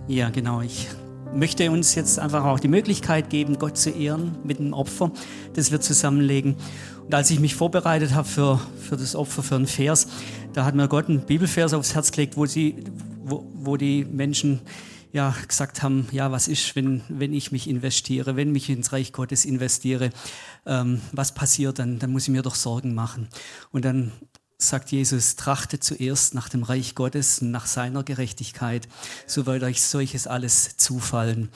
Ja, 0.07 0.29
genau. 0.31 0.59
Ich 0.59 0.89
möchte 1.33 1.69
uns 1.71 1.95
jetzt 1.95 2.19
einfach 2.19 2.43
auch 2.45 2.59
die 2.59 2.67
Möglichkeit 2.67 3.29
geben, 3.29 3.59
Gott 3.59 3.77
zu 3.77 3.89
ehren 3.89 4.37
mit 4.43 4.59
einem 4.59 4.73
Opfer, 4.73 5.11
das 5.53 5.71
wir 5.71 5.81
zusammenlegen. 5.81 6.55
Und 7.05 7.13
als 7.13 7.31
ich 7.31 7.39
mich 7.39 7.55
vorbereitet 7.55 8.13
habe 8.13 8.27
für, 8.27 8.59
für 8.79 8.97
das 8.97 9.15
Opfer, 9.15 9.43
für 9.43 9.55
einen 9.55 9.67
Vers, 9.67 10.07
da 10.53 10.65
hat 10.65 10.75
mir 10.75 10.87
Gott 10.87 11.09
einen 11.09 11.21
Bibelvers 11.21 11.73
aufs 11.73 11.95
Herz 11.95 12.11
gelegt, 12.11 12.37
wo, 12.37 12.45
sie, 12.45 12.83
wo, 13.23 13.45
wo 13.53 13.77
die 13.77 14.05
Menschen 14.05 14.61
ja, 15.13 15.33
gesagt 15.47 15.83
haben, 15.83 16.07
ja, 16.11 16.31
was 16.31 16.47
ist, 16.47 16.75
wenn, 16.75 17.01
wenn 17.09 17.33
ich 17.33 17.51
mich 17.51 17.69
investiere, 17.69 18.35
wenn 18.35 18.53
ich 18.55 18.69
ins 18.69 18.91
Reich 18.91 19.13
Gottes 19.13 19.45
investiere, 19.45 20.09
ähm, 20.65 21.01
was 21.11 21.33
passiert 21.33 21.79
dann? 21.79 21.99
Dann 21.99 22.11
muss 22.11 22.23
ich 22.23 22.29
mir 22.29 22.41
doch 22.41 22.55
Sorgen 22.55 22.93
machen. 22.93 23.29
Und 23.71 23.85
dann 23.85 24.11
sagt 24.57 24.91
Jesus, 24.91 25.35
trachtet 25.35 25.83
zuerst 25.83 26.33
nach 26.33 26.49
dem 26.49 26.63
Reich 26.63 26.95
Gottes, 26.95 27.41
nach 27.41 27.67
seiner 27.67 28.03
Gerechtigkeit, 28.03 28.87
so 29.27 29.45
wird 29.45 29.63
euch 29.63 29.81
solches 29.81 30.25
alles 30.25 30.77
zufallen. 30.77 31.49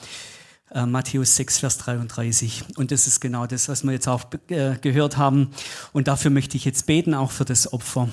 Äh, 0.70 0.86
Matthäus 0.86 1.36
6, 1.36 1.58
Vers 1.58 1.78
33. 1.78 2.64
Und 2.76 2.92
das 2.92 3.06
ist 3.06 3.20
genau 3.20 3.46
das, 3.46 3.68
was 3.68 3.82
wir 3.82 3.92
jetzt 3.92 4.08
auch 4.08 4.24
äh, 4.48 4.76
gehört 4.80 5.16
haben. 5.16 5.50
Und 5.92 6.08
dafür 6.08 6.30
möchte 6.30 6.56
ich 6.56 6.64
jetzt 6.64 6.86
beten, 6.86 7.14
auch 7.14 7.30
für 7.30 7.44
das 7.44 7.72
Opfer. 7.72 8.08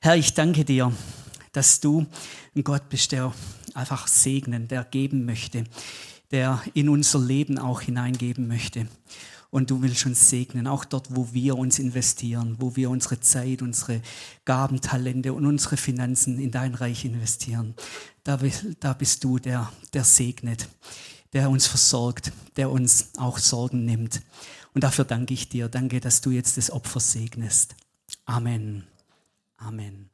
Herr, 0.00 0.16
ich 0.16 0.34
danke 0.34 0.64
dir, 0.64 0.92
dass 1.52 1.80
du 1.80 2.06
ein 2.54 2.62
Gott 2.62 2.88
bist, 2.90 3.12
der 3.12 3.32
einfach 3.72 4.06
segnen, 4.06 4.68
der 4.68 4.84
geben 4.84 5.24
möchte, 5.24 5.64
der 6.30 6.62
in 6.74 6.88
unser 6.88 7.18
Leben 7.18 7.58
auch 7.58 7.80
hineingeben 7.80 8.46
möchte. 8.46 8.86
Und 9.54 9.70
du 9.70 9.82
willst 9.82 10.04
uns 10.04 10.30
segnen, 10.30 10.66
auch 10.66 10.84
dort, 10.84 11.14
wo 11.14 11.32
wir 11.32 11.56
uns 11.56 11.78
investieren, 11.78 12.56
wo 12.58 12.74
wir 12.74 12.90
unsere 12.90 13.20
Zeit, 13.20 13.62
unsere 13.62 14.02
Gaben, 14.44 14.80
Talente 14.80 15.32
und 15.32 15.46
unsere 15.46 15.76
Finanzen 15.76 16.40
in 16.40 16.50
dein 16.50 16.74
Reich 16.74 17.04
investieren. 17.04 17.76
Da, 18.24 18.36
da 18.80 18.94
bist 18.94 19.22
du, 19.22 19.38
der, 19.38 19.72
der 19.92 20.02
segnet, 20.02 20.68
der 21.32 21.48
uns 21.50 21.68
versorgt, 21.68 22.32
der 22.56 22.68
uns 22.68 23.10
auch 23.16 23.38
Sorgen 23.38 23.84
nimmt. 23.84 24.22
Und 24.74 24.82
dafür 24.82 25.04
danke 25.04 25.34
ich 25.34 25.48
dir. 25.50 25.68
Danke, 25.68 26.00
dass 26.00 26.20
du 26.20 26.30
jetzt 26.30 26.56
das 26.56 26.72
Opfer 26.72 26.98
segnest. 26.98 27.76
Amen. 28.24 28.82
Amen. 29.56 30.10